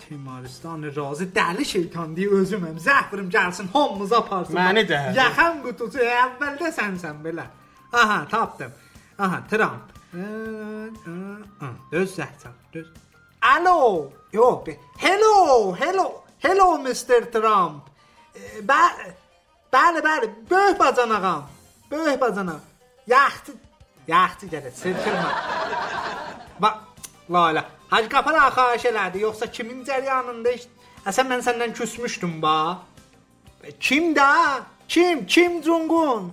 [0.00, 2.78] Timaristan razı dəli şeytan deyə özüməm.
[2.78, 4.56] Zəhvrim gəlsin, hamımız aparsın.
[4.56, 5.00] Məni də.
[5.18, 7.44] Yaxan qutusu əvvəldə sənsən belə.
[7.92, 8.72] Aha, tapdım.
[9.18, 9.86] Aha, Trump.
[11.92, 12.88] Düz zəhcəm, düz.
[13.42, 14.10] Alo.
[14.32, 14.68] Yox.
[14.98, 16.08] Hello, hello.
[16.42, 17.30] Hello Mr.
[17.32, 17.82] Trump.
[18.62, 18.82] Bə
[19.72, 21.44] Bəli, bəli, böyük bacanağam.
[21.90, 22.60] Böyük bacanağam.
[23.06, 23.52] Yaxşı,
[24.08, 25.30] yaxşı gəlir, sirkirmə.
[26.60, 26.74] Bax,
[27.30, 27.64] Lala.
[27.90, 30.64] Hacı Qapar ağa xahiş elədi, yoxsa kimin cəryanında iş?
[31.06, 32.78] Əsən mən səndən küsmüşdüm ba.
[33.80, 34.60] Kim da?
[34.88, 35.26] Kim?
[35.26, 36.32] Kim Jungun?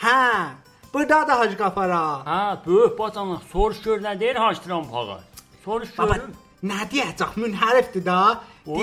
[0.00, 0.48] Hə,
[0.94, 2.22] burada da Hacı Qapar ağa.
[2.26, 5.20] Hə, böyük bacana, soruş gör nə deyir Hacı Trump ağa.
[5.64, 6.32] Soruş Baba, görüm.
[6.64, 7.36] nə deyəcək?
[7.36, 8.40] Münhərifdir da.
[8.66, 8.82] Oy,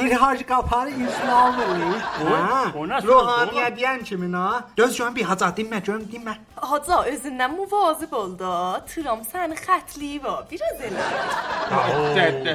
[2.23, 4.63] Hə, o nə sözdür ruhaniyə deyən kimin ha?
[4.77, 6.35] Göz görüm bir haca dinmə, görüm dinmə.
[6.55, 8.53] Haca özündən muvazib ol da.
[8.87, 10.45] Trump səni xətliyi var.
[10.51, 11.03] Biraz elə.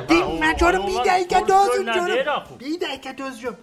[0.08, 2.48] Dinmə görüm bir dəqiqə dözün görüm.
[2.60, 3.56] Bir dəqiqə döz görüm.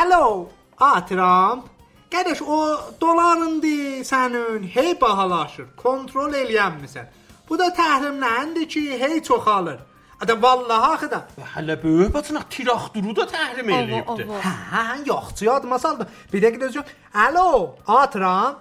[0.00, 0.48] Alo,
[0.80, 1.68] a Trump.
[2.12, 5.66] Qardaş o dolarındır sənin, hey bahalaşır.
[5.76, 7.06] Kontrol eləyənmisən.
[7.48, 9.78] Bu da təhrimləndir ki, hey çoxalır.
[10.22, 11.26] Ada vallahi axı da.
[11.54, 14.26] Hələ böyük bacana tiraxduru da təhrim eləyibdi.
[14.44, 16.06] Hə, hə, yoxçu yadıma saldım.
[16.32, 16.92] Bir dəqiqə döz görüm.
[17.14, 18.58] Alo, a Trump.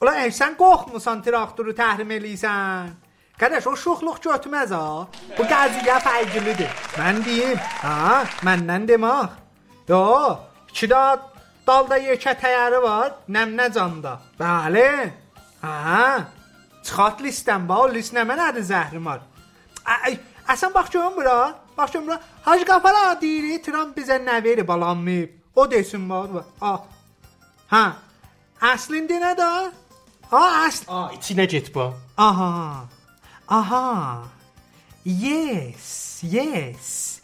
[0.00, 2.94] Ulan ey, sən qorxmusan traktoru təhrim eləyirsən?
[3.40, 4.84] Qardaş o şuxluq götməz ha.
[5.36, 6.72] Bu qəziyyə fərqlidir.
[6.96, 9.36] Mən deyim, ha, məndən demək.
[9.92, 10.00] Yo,
[10.72, 11.02] iki də
[11.68, 14.16] dalda yekə təyəri var, nəmnə canda.
[14.40, 14.88] Bəli.
[15.60, 16.24] Hə.
[16.84, 19.20] Çıxart listəm ba, o list nə mənədir zəhrim var.
[19.84, 20.16] Ay,
[20.52, 21.54] əsən bax görüm bura.
[21.78, 22.20] Bax görüm bura.
[22.42, 25.30] Hacı Qafara deyir, Trump bizə nə verib alanmayıb.
[25.56, 26.44] O desin bax.
[26.60, 26.74] Ha.
[27.70, 27.84] Hə.
[28.72, 29.50] Əslində nə də?
[30.30, 30.84] Ha, əsl.
[30.88, 31.94] A, içinə get bax.
[32.16, 32.50] Aha.
[33.48, 34.24] Aha.
[35.04, 37.20] Yes, yes.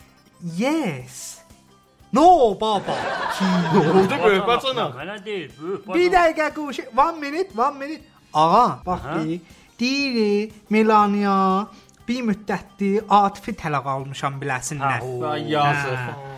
[0.56, 1.36] Yes.
[2.12, 2.96] No baba.
[3.36, 4.88] Nə oldu böyük bacana?
[4.96, 5.98] Mənə deyir, böyük bacana.
[5.98, 6.80] Bir dəqiqə quş.
[6.96, 8.02] One minute, one minute.
[8.34, 9.40] Ağa, bax bir.
[9.80, 11.66] Deyir Melania
[12.08, 15.02] bir müddətdir Atifi tələq almışam biləsinlər.
[15.22, 16.04] Vay yazıq.
[16.06, 16.34] Hə.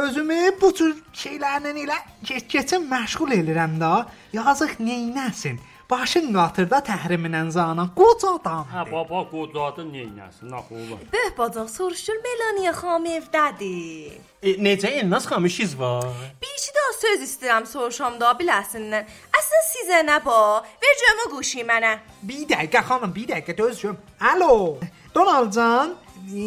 [0.00, 3.92] Özümü bu tür şeylərlə elə get-keçin məşğul elirəm də.
[4.32, 5.60] Yazıq neynəsin?
[5.90, 8.64] Başın qatırda təhriminən zanan qoca adam.
[8.72, 11.02] Hə, baba qocadı neynəsin, axı oğlum.
[11.12, 14.16] Bəh bacaq soruşur Melania xanım evdədir.
[14.42, 16.08] E, necə Elnaz xanım işiniz var?
[16.42, 19.12] Bir iki daha söz istəyirəm soruşam da biləsindən.
[19.38, 20.40] Əslən sizə nə ba?
[20.82, 21.94] Ver cəmə quşu mənə.
[22.22, 24.00] Bir dəqiqə xanım, bir dəqiqə dözüm.
[24.32, 24.78] Alo.
[25.14, 25.94] Donalcan,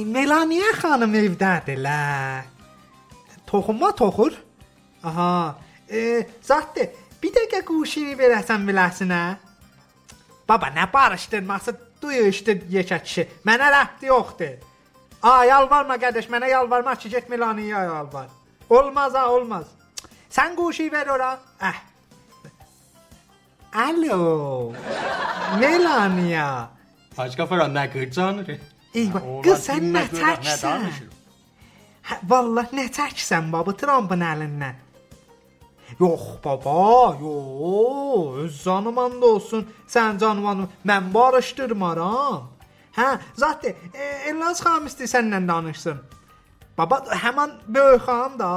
[0.06, 2.44] Melania xanım evdədirlər.
[3.48, 4.34] Toxunma toxur.
[5.04, 5.56] Aha.
[5.90, 6.90] E, zattı.
[7.24, 9.22] Bir dəqiqə quşunu verəsən biləsinə.
[10.50, 13.28] Baba, nə barışdırması duyuşdu yekə kişi.
[13.48, 14.60] Mənə rəhti yoxdur.
[15.24, 18.28] A, yalvarma qardaş, mənə yalvarma ki, get Melaniya yalvar.
[18.70, 19.66] Olmaz ha, olmaz.
[20.30, 21.38] Sən quşu ver ora.
[21.62, 21.80] Əh.
[23.88, 24.74] Alo.
[25.60, 26.77] Melania.
[27.18, 28.50] Hacı Qafaran nə qırcanır?
[28.94, 30.84] Eyvah, qız sən nə çəksən?
[32.10, 34.84] Hə, vallah nə çəksən baba Trumpın əlindən?
[36.00, 38.38] Yox baba, yox.
[38.44, 39.66] Öz canım and olsun.
[39.88, 42.48] Sən canım mən barışdırmaram.
[42.98, 43.10] Hə,
[43.42, 46.00] zətdə e, Elnaz xanım istəyir səninlə danışsın.
[46.78, 48.52] Baba, həmin böyük xanım da.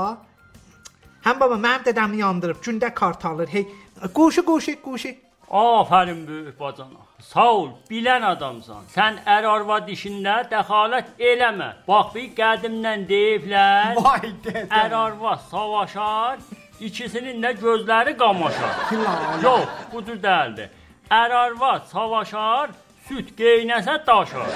[1.24, 3.48] Həm baba mənim dədəmi yandırıb, gündə kart alır.
[3.48, 3.68] Hey,
[4.14, 5.14] quşu, quşu, quşu.
[5.50, 7.09] Aferin böyük bacana.
[7.20, 8.84] Sağ ol, bilən adamsan.
[8.94, 11.68] Sən ər arvad işində dəxalət eləmə.
[11.88, 13.98] Bax bir qədimdən deyiblər.
[14.00, 14.66] Vay dədə.
[14.72, 16.38] Ər arvad savaşar,
[16.80, 18.76] ikisinin də gözləri qamaşar.
[19.44, 20.70] Yox, bu cür deyildi.
[21.10, 22.70] Ər arvad savaşar,
[23.08, 24.54] süd geynəsə daşar.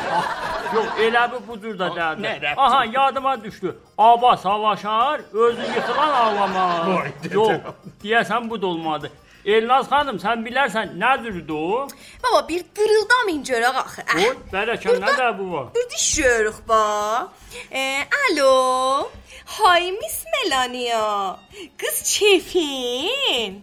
[0.74, 2.54] Yox, elə bu bu cür də deyildi.
[2.56, 3.76] Aha, yadıma düşdü.
[3.98, 6.88] Aba savaşar, özü yıxılan ağlamaz.
[7.30, 9.10] Yox, deyəsən bu da olmadı.
[9.44, 11.88] Elnaz xanım, sən bilərsən nədir o?
[12.22, 14.04] Baba bir dırıldamayın görək axı.
[14.16, 15.66] Oy, bələkən nə də bu var?
[15.74, 17.32] Bir düşürük ba.
[17.72, 19.10] E, alo.
[19.44, 21.36] Hay Miss Melania.
[21.76, 23.60] Qız çefin.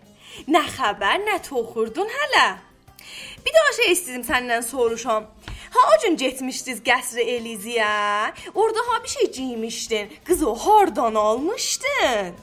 [0.47, 2.47] Nə xəbər, nə toxurdun hələ?
[3.45, 5.25] Bir daha şey istədim səndən soruşam.
[5.73, 8.33] Ha o gün getmişdiniz qəsri Eliziya.
[8.55, 10.13] Orada ha bir şey giymişdin.
[10.25, 12.33] Qız o hardan almışdın?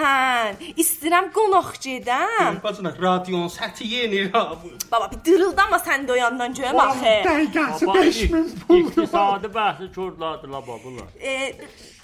[0.00, 2.60] Hə, istəyirəm qonaq gedəm.
[2.64, 4.70] Bacana radionun səthi yeni ha bu.
[4.92, 7.16] Baba bir dırıldama sən də o yandan görəm axı.
[7.28, 8.78] Dəqiqəsi Baba, 5000 pul.
[8.80, 11.08] İqtisadi bəhsi körladılar babalar.
[11.20, 11.52] E,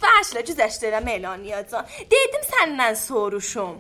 [0.03, 1.87] Başla güzəşdirəm Elaniyacan.
[2.13, 3.79] Dedim səndən soruşum.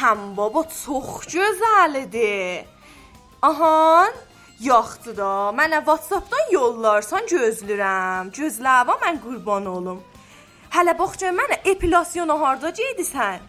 [0.00, 2.64] Həm baba çox gözəlidir.
[3.42, 4.12] Ahan,
[4.60, 5.32] yaxdı da.
[5.58, 8.32] Mənə WhatsApp-dan yollarsan gözlürəm.
[8.38, 10.00] Gözləvə mən qurban olum.
[10.74, 13.46] Hələ bax gör mənə epilasyona harda gedisən?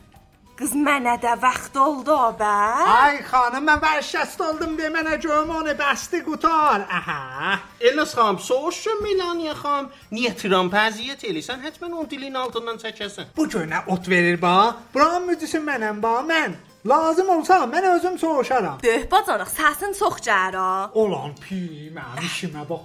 [0.59, 2.55] Qız mənə də vaxt oldu bə.
[2.91, 6.84] Ay xanım, mən vərşəst oldum deyə mənə görüm onu bəsti qutar.
[6.97, 7.59] Aha.
[7.80, 11.63] Elnaz xanım, soruşun Melania xanım, niyə Trump əziyyət eləyirsən?
[11.63, 13.32] Həttəmən onun dilinin altından çəkəsən.
[13.38, 14.76] Bu günə ot verir ba.
[14.93, 16.59] Buranın müdüsü mənəm ba, mən.
[16.86, 18.77] Lazım olsa mən özüm soruşaram.
[18.84, 20.91] Döh bacanaq, səsin çox cəra.
[20.93, 22.80] Olan pi, mənim işimə bax.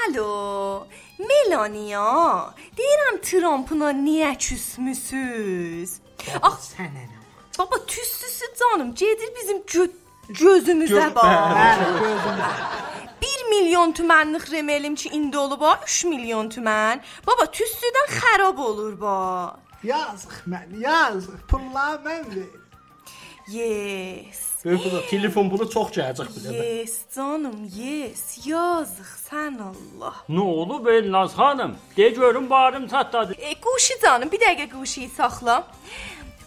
[0.00, 0.86] Alo,
[1.18, 2.04] Melania.
[2.78, 5.96] Deyirəm Trump'una niyə küsmüsüz?
[6.42, 7.18] Ax, sənə nə?
[7.58, 9.88] Baba tüstüsü canım, gedir bizim gö
[10.28, 11.24] gözümüzə Göz- bax.
[11.58, 12.48] Bəli, gözümüzə.
[13.22, 17.00] 1 milyon tümənlik remelim ki indi olub ha, 3 milyon tümən.
[17.26, 19.16] Baba tüstüdən xarab olur ba.
[19.82, 21.40] Yazıq mən, yazıq.
[21.48, 22.59] Pullar mən ver.
[23.52, 24.64] Yes.
[24.64, 26.52] Böyük bu da telefon pulu çox gələcək bizə.
[26.54, 28.46] Yes canım, yes.
[28.46, 30.14] Yazıq sən Allah.
[30.28, 31.76] Nə olub Elnaz xanım?
[31.96, 33.34] De görüm barım çatladı.
[33.38, 35.64] E, quşu canım, bir dəqiqə quşu saxla.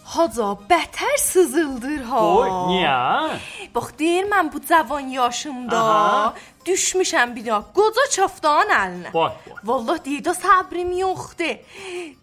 [0.04, 2.22] Haca bətər sızıldır ha.
[2.38, 3.36] Oy, niyə?
[3.74, 6.34] Bax deyir mən bu cavan yaşımda Aha.
[6.66, 9.14] düşmüşəm bir daha qoca çafdan əlinə.
[9.14, 9.32] Bax.
[9.64, 11.56] Vallah deyir də səbrim yoxdur.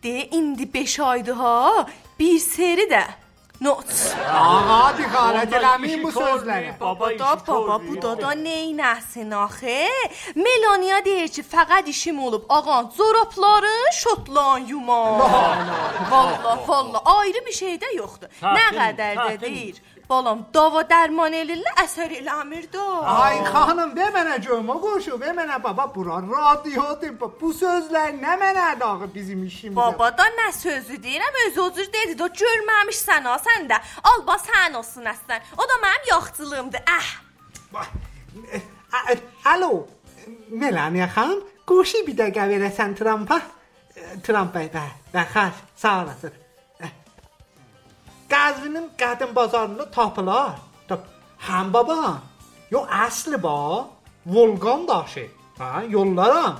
[0.04, 1.88] De indi 5 aydır ha.
[2.20, 3.04] Bir seri də.
[3.62, 3.86] Not.
[4.26, 6.72] Ağa diqqət eləməyin bu sözlərə.
[6.80, 9.76] Baba da baba bu da da neynəsin axı?
[10.36, 12.48] Melania deyir ki, fəqət işim olub.
[12.50, 15.02] Ağan zorapları şotlan yuma.
[16.12, 18.34] Vallah vallah ayrı bir şey də yoxdur.
[18.42, 19.42] Nə Tətin, qədər də tətin.
[19.42, 19.82] deyir.
[20.12, 22.86] Balam dava dərman elirlər əsər eləmir də.
[23.08, 27.14] Ay xanım, de mənə görüm o qoşu, ver mənə baba bura radiodur.
[27.20, 29.76] bu- sözlər nə mənədir axı bizim işimizə?
[29.76, 33.78] Baba da nə sözü deyirəm, öz özür dedi də görməmişsən ha sən də.
[34.04, 35.40] Al bax sən olsun əslən.
[35.58, 36.84] O da mənim yaxçılığımdır.
[36.98, 37.10] Əh.
[38.92, 39.88] Ə- Alo,
[40.50, 43.42] Melania xanım, qoşu bir dəqiqə verəsən Trumpa.
[44.26, 46.41] Trump bəy, bə, bə, xəş, sağ olasın.
[48.32, 50.60] Qəzvinin qədim bazarında tapılar.
[50.88, 51.08] Tap,
[51.48, 52.20] həm baba.
[52.72, 53.88] Yo əsli ba.
[54.26, 55.28] Volqan daşı.
[55.58, 56.60] Ha, yollaram.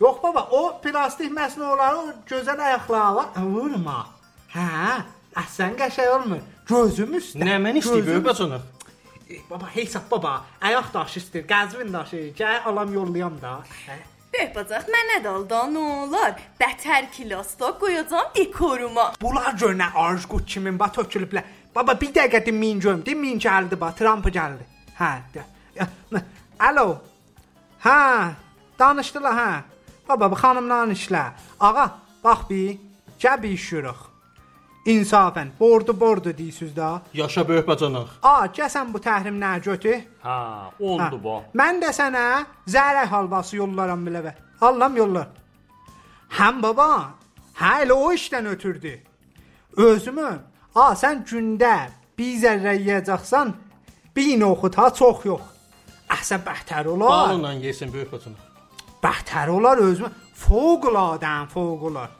[0.00, 3.28] Yox baba, o plastik məsnuları, o gözəl ayaqları var.
[3.36, 3.98] Vurma.
[4.54, 5.02] Hə,
[5.42, 6.40] əsən qəşəng olmur.
[6.66, 7.42] Gözüm üstə.
[7.42, 8.64] Nə mən istəyir böyük bacanaq?
[9.50, 12.24] Baba, hesab baba, ayaq daşı istəyir, qəzvin daşı.
[12.38, 13.60] Gəl alam yollayam da.
[13.86, 14.00] Hə.
[14.32, 16.36] Bəhbacaq mənə də oldu, nə olar?
[16.60, 19.10] Bətər kilosda qoyacam dekoruma.
[19.20, 21.44] Bunlar gör nə arz qut kimin ba tökülüblər.
[21.74, 23.02] Baba bir dəqiqə dinməyin görüm.
[23.04, 24.64] Dinməyin gəldi ba, Trump gəldi.
[24.98, 25.10] Hə.
[25.34, 25.44] də.
[26.68, 26.86] Alo.
[27.84, 27.98] Hə,
[28.78, 29.50] danışdılar hə.
[30.08, 31.26] Baba, bu xanımla işlə.
[31.60, 31.86] Ağa,
[32.24, 32.80] bax bir,
[33.20, 34.11] gəl bir işirik.
[34.86, 37.02] İnsafən, bordu bordu deyirsiniz da.
[37.14, 38.08] Yaşa böyük bacanaq.
[38.22, 40.00] A, gəsən bu təhrimləri götür.
[40.24, 40.38] Hə,
[40.80, 41.36] oldu bu.
[41.54, 42.24] Mən də sənə
[42.66, 44.32] zərək halvası yollaram bilə və.
[44.60, 45.28] Allam yollar.
[46.38, 46.88] Həm baba,
[47.60, 48.96] hə elə o işdən ötürdü.
[49.76, 50.30] Özümü,
[50.74, 51.76] a sən gündə
[52.18, 53.52] bir zərrə yeyəcəksən,
[54.16, 55.44] bir noxud ha çox yox.
[56.10, 57.10] Əhsən bəhtər olar.
[57.28, 58.50] Balonla yesin böyük bacanaq.
[59.02, 60.10] Bəhtər olar özümü.
[60.42, 62.10] Fövqəladən fövqəlar.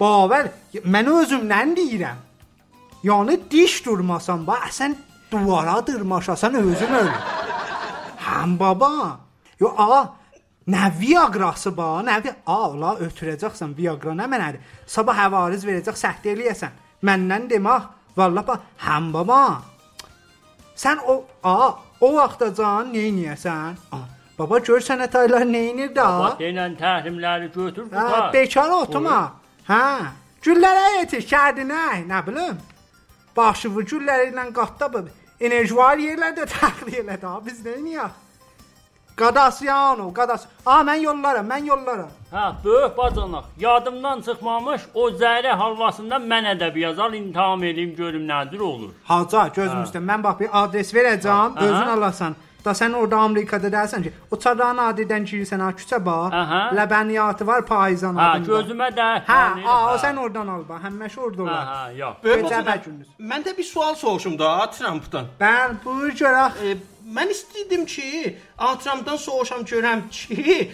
[0.00, 0.50] Baver,
[0.84, 2.22] mən özümdən deyirəm.
[3.06, 4.96] Yəni diş durmasan, bax sən
[5.30, 7.12] duvara dırmaşasan özün ölür.
[8.26, 9.20] Həm baba.
[9.60, 10.02] Yo ağa,
[10.68, 14.60] nə Viagrası ba, nə vi a, ola ötürəcəksən Viagra nə mənədir?
[14.86, 16.76] Sabah həvariz verəcək, səhd eləyəsən.
[17.06, 17.78] Məndən demə,
[18.16, 19.40] vallah ba, həm baba.
[20.76, 23.80] Sən o a, o vaxtacan nə edəsən?
[24.36, 26.10] Baba gör sənət aylar nə edir da?
[26.20, 28.32] Bax, denən təhrimləri götür, tutar.
[28.34, 29.20] bekar oturma.
[29.66, 30.12] Hə,
[30.46, 32.58] güllərə yetiş kərdinə, nə bilim.
[33.36, 35.00] Başıvı gülləri ilə qatda bu.
[35.42, 37.32] Enerji var yerlərdə təxliyə elə də.
[37.48, 38.22] Biz nə edəyik?
[39.16, 40.44] Qadasyano, qadas.
[40.66, 42.12] A, mən yollaram, mən yollaram.
[42.30, 43.44] Hə, böyük bacanaq.
[43.58, 48.90] Yadımdan çıxmamış o zəhri halvasından mənə də bir yazal intiham eləyim görüm nədir olur.
[49.04, 51.64] Haca, gözümüzdə mən bax bir adres verəcəm, Aha.
[51.64, 52.36] özün alasan.
[52.66, 56.32] Da sən orada Amerikada dəsən ki, o çardan adidən girirsən ha küçə bax.
[56.34, 56.60] Aha.
[56.74, 58.48] Ləbəniyyatı var payızan Hə, adında.
[58.52, 59.06] gözümə də.
[59.20, 60.00] Hə, tanıyır, a, hə.
[60.04, 60.80] sən oradan al bax.
[60.88, 61.68] Həmişə orada Hə, olar.
[61.70, 62.16] hə, yox.
[62.24, 62.84] Böyük Gecə bacanaq.
[62.88, 63.08] gündüz.
[63.32, 65.26] Mən də bir sual soruşum da Trumpdan.
[65.40, 66.50] Mən buyur görək.
[66.66, 66.76] E,
[67.18, 68.36] mən istəyirdim ki,
[68.84, 70.70] Trumpdan soruşam görəm ki,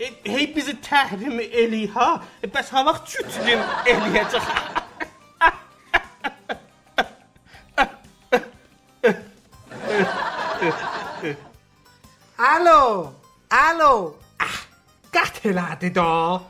[0.00, 2.10] e, hey bizi təhrim eləyir ha.
[2.42, 3.62] E, bəs ha vaxt cütrim
[3.94, 4.50] eləyəcək.
[12.38, 13.12] Alo,
[13.50, 14.14] alo.
[14.40, 14.56] Ah,
[15.12, 16.40] qət elədi da.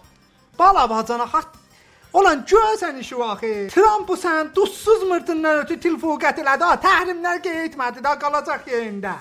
[0.59, 1.47] Bala bacana xat.
[2.13, 3.53] Olan görsən işi axı.
[3.75, 6.65] Trump bu sən duzsuz mırtından ötü telefon qət elədi.
[6.65, 9.15] ha, Təhrimlər getmədi da qalacaq yerində.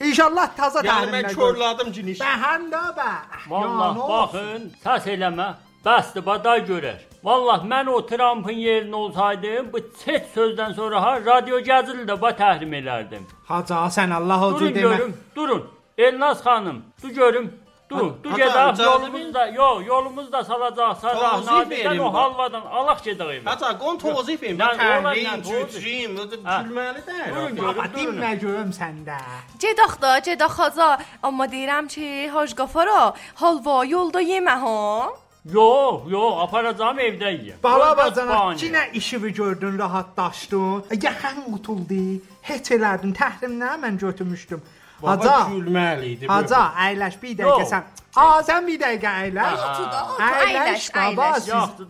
[0.00, 1.26] İnşallah taza Yəni təhrimlər.
[1.26, 2.18] mən körladım ciniş.
[2.20, 3.10] Bəhəndə bə.
[3.50, 5.52] Vallah baxın, səs eləmə.
[5.84, 6.98] Bəsdir, baday görər.
[7.24, 12.30] Vallah mən o Trumpın yerində olsaydım, bu çet sözdən sonra ha radio gəzili də ba
[12.30, 13.22] təhrim elərdim.
[13.48, 14.80] Haca sən Allah o Durun demə.
[14.80, 15.70] görüm, durun.
[15.98, 17.52] Elnaz xanım, du görüm.
[17.90, 22.64] Du, du Hata, gedək icazə yolumuzda, yo, yolumuzda salacaq sarah Tavsiyə nadidən verin o halvadan
[22.78, 23.44] alaq gedək evə.
[23.46, 24.30] Hətta qon olar,
[25.14, 26.56] yəni, cütrim, Hə.
[26.64, 27.28] gülməli deyil.
[27.34, 27.92] Durun görüm, durun.
[27.94, 29.18] dinmə görüm səndə.
[29.62, 30.88] Cedax da, cedax xaza,
[31.22, 35.10] amma deyirəm ki, Hacı Qafara, halva yolda yemə ha.
[35.54, 37.60] Yox, yox, aparacağım evdə yeyəm.
[37.62, 40.84] Bala bacana, yenə işimi gördün, rahatlaşdın.
[41.02, 42.02] Yaxan qutuldu.
[42.42, 44.62] Heç elədin, təhrimlə mən götürmüşdüm.
[45.02, 46.28] Baba gülməli idi.
[46.30, 47.90] Haca, əyləş bir dəqiqə sən.
[48.16, 51.82] A, sən bir dəqiqə otur, Əyləş əyləş, baba, siz.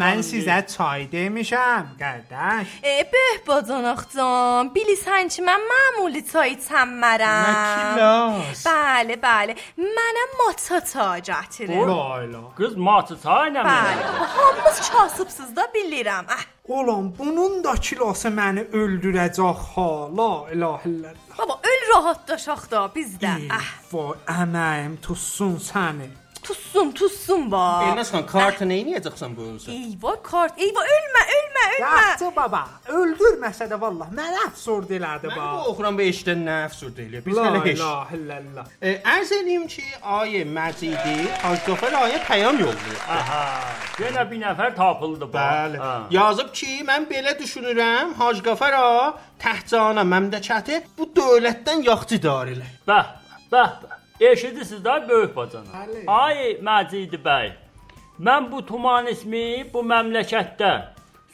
[0.00, 2.72] Mən sizə çay demişəm, qardaş.
[2.82, 7.48] E, böh bacanaqcan, bilirsən ki, mən məmuli çay içəmmərəm.
[7.48, 8.64] Nə kilas?
[8.68, 9.56] Bəli, bəli.
[9.98, 11.84] Mənə matcha çay gətirin.
[11.88, 12.44] La la.
[12.58, 14.02] Qız matı çay nə Bəli,
[14.36, 16.24] hamımız kasıbsız da bilirəm.
[16.36, 19.88] Əh, Oğlum, bunun da kilosu məni öldürəcək ha.
[20.18, 21.38] La ilahe illallah.
[21.38, 23.30] baba, öl rahatlaşaq da bizdə.
[23.56, 26.08] Əh, Vay, əməyim tutsun səni.
[26.48, 27.82] tussun, tussun va.
[27.90, 29.68] Elnaz xan, kartı nə edəcəksən bu ölsə?
[29.74, 31.80] Eyvah kart, eyvah ölmə, ölmə, ölmə.
[31.82, 32.60] Yaxşı baba,
[32.98, 35.48] öldürməsə də vallah mənə əfsord elədi Mən ba.
[35.52, 37.24] bu oxuram 5-dən nə əfsürd eləyir.
[37.26, 37.76] Biz La hələ heç.
[37.82, 38.70] ilahe illallah.
[38.80, 39.84] E, Ərz eləyim ki,
[40.20, 43.02] ayə Məcidi Hacıqafar ayə pəyam yollayır.
[43.18, 43.42] Aha,
[44.06, 45.36] yenə bir nəfər tapıldı bu.
[45.36, 45.82] Bəli.
[45.84, 45.92] Hə.
[46.16, 48.88] Yazıb ki, mən belə düşünürəm, Hacıqafar a
[49.44, 52.72] təhcana məmləkəti bu dövlətdən yaxçı idarə elə.
[52.88, 53.14] Bəh,
[53.52, 53.97] bəh, bəh.
[54.20, 55.64] Eşidirsiniz də böyük bacana.
[55.74, 56.04] Bəli.
[56.06, 57.52] Ay Məcidi bəy.
[58.20, 60.72] Mən bu tuman ismi bu məmləkətdə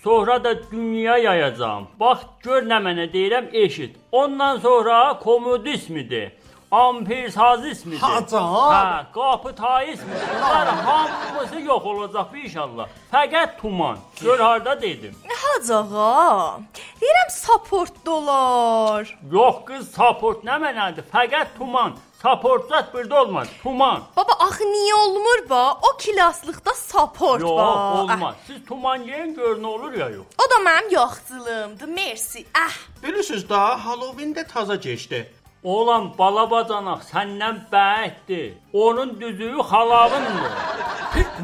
[0.04, 1.86] sonra da dünya yayacağam.
[2.00, 3.96] Bax gör nə mənə deyirəm eşit.
[4.12, 6.32] Ondan sonra komodismidir.
[6.70, 8.00] Ampersazismidir.
[8.00, 8.38] Haca.
[8.38, 10.28] Hə, qapı taismidir.
[10.36, 12.88] Bunlar hamısı yox olacaq inşallah.
[13.12, 13.98] Fəqət tuman.
[14.20, 15.14] Gör harda dedim.
[15.28, 16.60] Hacağa.
[17.00, 19.18] Deyirəm support dolar.
[19.32, 21.06] Yox qız support nə mənadır?
[21.14, 21.94] Fəqət tuman.
[22.24, 23.48] Supportzat burada olmaz.
[23.62, 24.02] Tuman.
[24.16, 25.72] Baba axı niyə olmur ba?
[25.72, 27.98] O klaslıqda support Yox, var.
[27.98, 28.34] olmaz.
[28.46, 30.26] Siz tuman yeyin gör nə olur ya yox.
[30.38, 31.88] O da mənim yoxçuluğumdur.
[31.88, 32.46] Merci.
[32.66, 32.72] Ah.
[33.02, 35.32] Bilirsiniz da Halloween də taza keçdi.
[35.64, 38.52] Oğlan balabacanaq səndən bəyətdir.
[38.72, 40.52] Onun düzüyü xalavındır.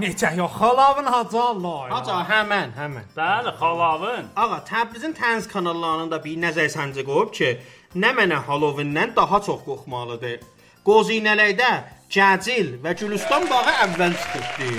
[0.01, 1.91] Necə yox, xalavın hacı Allah.
[1.91, 3.05] Haca, həmən, həmən.
[3.16, 4.24] Bəli, xalavın.
[4.37, 7.51] Ağa, Təbrizin təniz kanallarında bir nəzər səncə qoyub ki,
[7.97, 10.41] nə mənə Halloween-dən daha çox qorxmalıdır.
[10.87, 11.70] Qozinələkdə
[12.11, 14.70] Cəcil və Gülüstan bağı əvvəl çıxıbdı.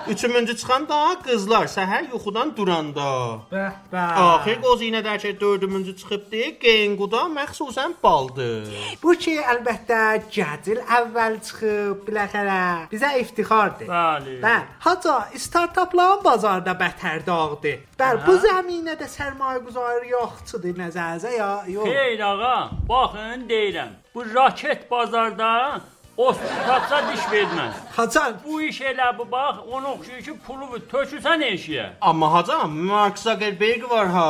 [0.09, 3.09] Üçüncü çıxan da qızlar səhər yuxudan duranda.
[3.51, 4.13] Bəh, bəh.
[4.25, 6.43] Axir qozinədəki dördüncü çıxıbdı.
[6.61, 8.69] Genquda məxsusən baldır.
[9.03, 12.61] Bu ki əlbəttə Cəcil əvvəl çıxıb, biləxərə
[12.93, 13.87] bizə iftixardır.
[13.87, 14.41] Bəli.
[14.45, 14.65] Bəli.
[14.85, 17.88] Haca startapların bazarda bətər dağdır.
[17.99, 21.87] Bəli, bu zəminədə sərmayə guzarı yoxçudur nəzərzə ya yox.
[21.91, 23.89] Xeyr ağa, baxın deyirəm.
[24.15, 25.81] Bu raket bazarda
[26.19, 27.75] Ostutsa diş verməz.
[27.95, 31.85] Hacan, bu iş elə bu bax, ona oxşuyur ki, pulu tökürsən eşiyə.
[32.01, 34.27] Amma hacam, Mark Zuckerberg var ha?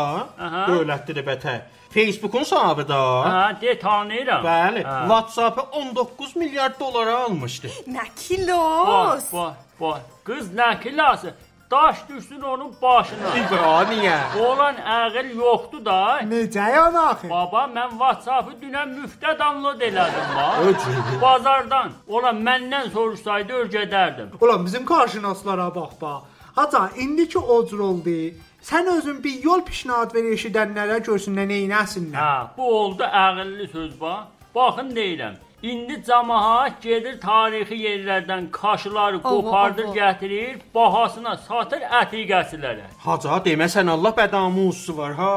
[0.70, 1.59] Dövlətdir bətər.
[1.89, 2.99] Facebookun sahibi da.
[3.26, 4.45] Ha, de tanıyıram.
[4.45, 4.99] Bəli, Ha.
[5.07, 7.67] WhatsApp-ı 19 milyard dolara almışdı.
[7.88, 9.34] Nə Bax, kilos?
[9.34, 9.99] bax, bax.
[10.26, 11.34] Qız nə kilası?
[11.72, 13.30] Daş düşsün onun başına.
[13.38, 14.17] İbra niyə?
[14.41, 16.20] Oğlan ağıl yoxdur da.
[16.22, 17.30] Necə yana axı?
[17.30, 20.88] Baba, mən WhatsApp-ı dünən müftə download elədim bax.
[21.22, 21.91] Bazardan.
[22.07, 24.28] Oğlan məndən soruşsaydı öyrədərdim.
[24.41, 26.24] Ulan bizim qarşınaslara bax bax.
[26.55, 28.17] Haca indi ki o cür oldu.
[28.63, 32.15] Sən özün bir yol pişnahad ver eşidənlərə görsünlər neynəsinlər.
[32.15, 34.20] Ha, bu oldu ağıllı söz bax.
[34.55, 35.34] Baxın deyirəm.
[35.64, 39.95] İndi cəmaət gedir tarixi yerlərdən kaşıları qopardır, oho.
[39.95, 42.86] gətirir, bahasına satır ətiqəsilərə.
[43.03, 45.34] Haca deməsən Allah bədamusu var ha.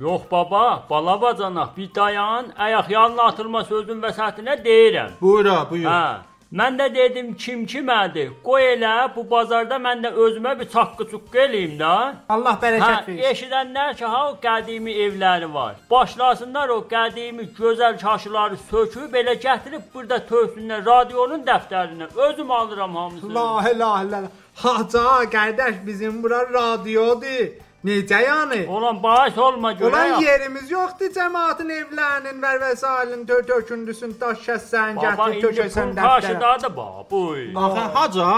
[0.00, 5.10] Yox baba, bala bacanaq, bir dayan, ayaq yanına atılma sözün vəsətinə deyirəm.
[5.20, 5.90] Buyura, buyur.
[5.90, 6.35] Hə.
[6.54, 8.28] Mən də dedim kim kimədir?
[8.44, 11.88] Qoy elə bu bazarda mən də özümə bir çaqqı-çuqqı eləyim də.
[12.28, 13.18] Allah Hə, bərəkət versin.
[13.30, 15.74] eşidənlər ki, ha o qədimi evləri var.
[15.90, 22.08] Başlasınlar o qədimi gözəl çarşıları söküb belə gətirib burada töksünlər radionun dəftərinə.
[22.28, 23.34] Özüm alıram hamısını.
[23.34, 24.28] La ilahe illallah.
[24.54, 27.65] Haca qardaş bizim bura radiodur.
[27.84, 28.66] Necə yəni?
[28.68, 29.88] Olan bahis olma görə.
[29.88, 30.20] Ulan ya.
[30.32, 36.06] yerimiz yoxdur cəmaatın evlərinin və vəsailin tör tökündüsün daş kəsən, Baba gətir tökəsən dəftərə.
[36.06, 37.10] qarşıdadır bax.
[37.10, 37.44] Buy.
[37.56, 38.30] Axı haca,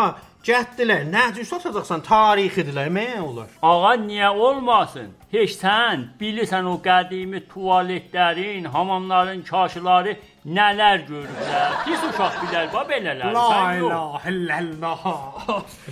[0.44, 3.48] gəddilər, nə cür satacaqsan tarixidirlər, mən olar.
[3.62, 5.14] Ağa niyə olmasın?
[5.32, 10.16] Heç sən bilirsən o qədimi tualetlərin, hamamların kaşıları
[10.46, 11.72] nələr görüblər.
[11.84, 13.32] Pis uşaq bilər bax belələr.
[13.34, 15.04] La ilahe illallah.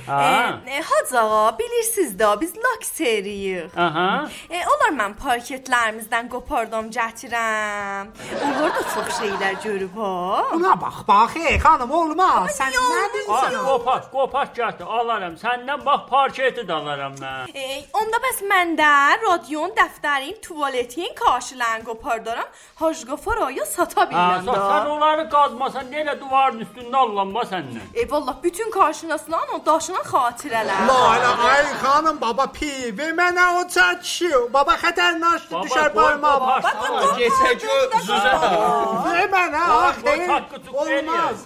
[0.07, 0.61] Ha.
[0.77, 3.79] E, Hacı ağa, bilirsiniz da biz lakseriyik.
[3.79, 4.29] Aha.
[4.51, 8.11] E, onlar mən parketlərimizdən qopardım, gətirəm.
[8.47, 10.45] Onlar da çox şeylər görüb ha.
[10.53, 12.51] Buna bax, bax, ey xanım olmaz.
[12.59, 13.57] Sən nə Ay, deyirsən?
[13.67, 15.37] qopaç, qopaç gətir, alaram.
[15.41, 17.55] Səndən bax parketi də alaram mən.
[17.57, 18.93] E, onda bəs mən də
[19.27, 22.49] radion, dəftərin, tuvaletin karşılarını qopardıram.
[22.83, 27.89] Hacqafar aya sata Ha, bilirəm sən onları qazmasan nə elə duvarın üstündə allanma səndən.
[27.95, 30.87] E, vallah bütün karşınasılan o daşına xatirələr.
[30.91, 34.33] La ilahe ay xanım baba pi ve mənə o çəkişi.
[34.53, 36.61] Baba xətərnaşdır, Baba, düşər Baba,
[37.19, 38.35] Geçəcə üzə.
[39.11, 41.45] Ve mənə axı tut, olmaz.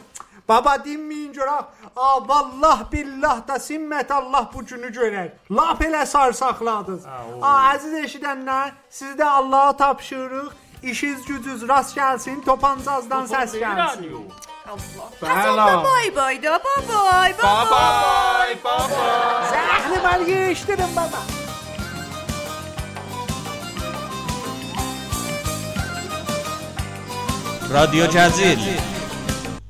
[0.49, 1.65] Baba dinməyin görək.
[1.97, 5.29] A vallah billah da simmət Allah bu günü görər.
[5.51, 7.07] Lap elə sarsaqladınız.
[7.43, 10.53] A əziz eşidənlər, siz də Allah'a tapşırırıq.
[10.83, 12.43] İşiniz gücüz rast gelsin.
[12.43, 14.33] Topanızdan ses gelsin.
[15.23, 15.85] Allah.
[15.85, 17.35] Bay bay da bay bay.
[17.43, 18.57] Bay bay.
[18.65, 19.49] Bay bay.
[19.51, 21.19] Zehri belge işlerim baba.
[27.75, 28.59] Radyo Cazil.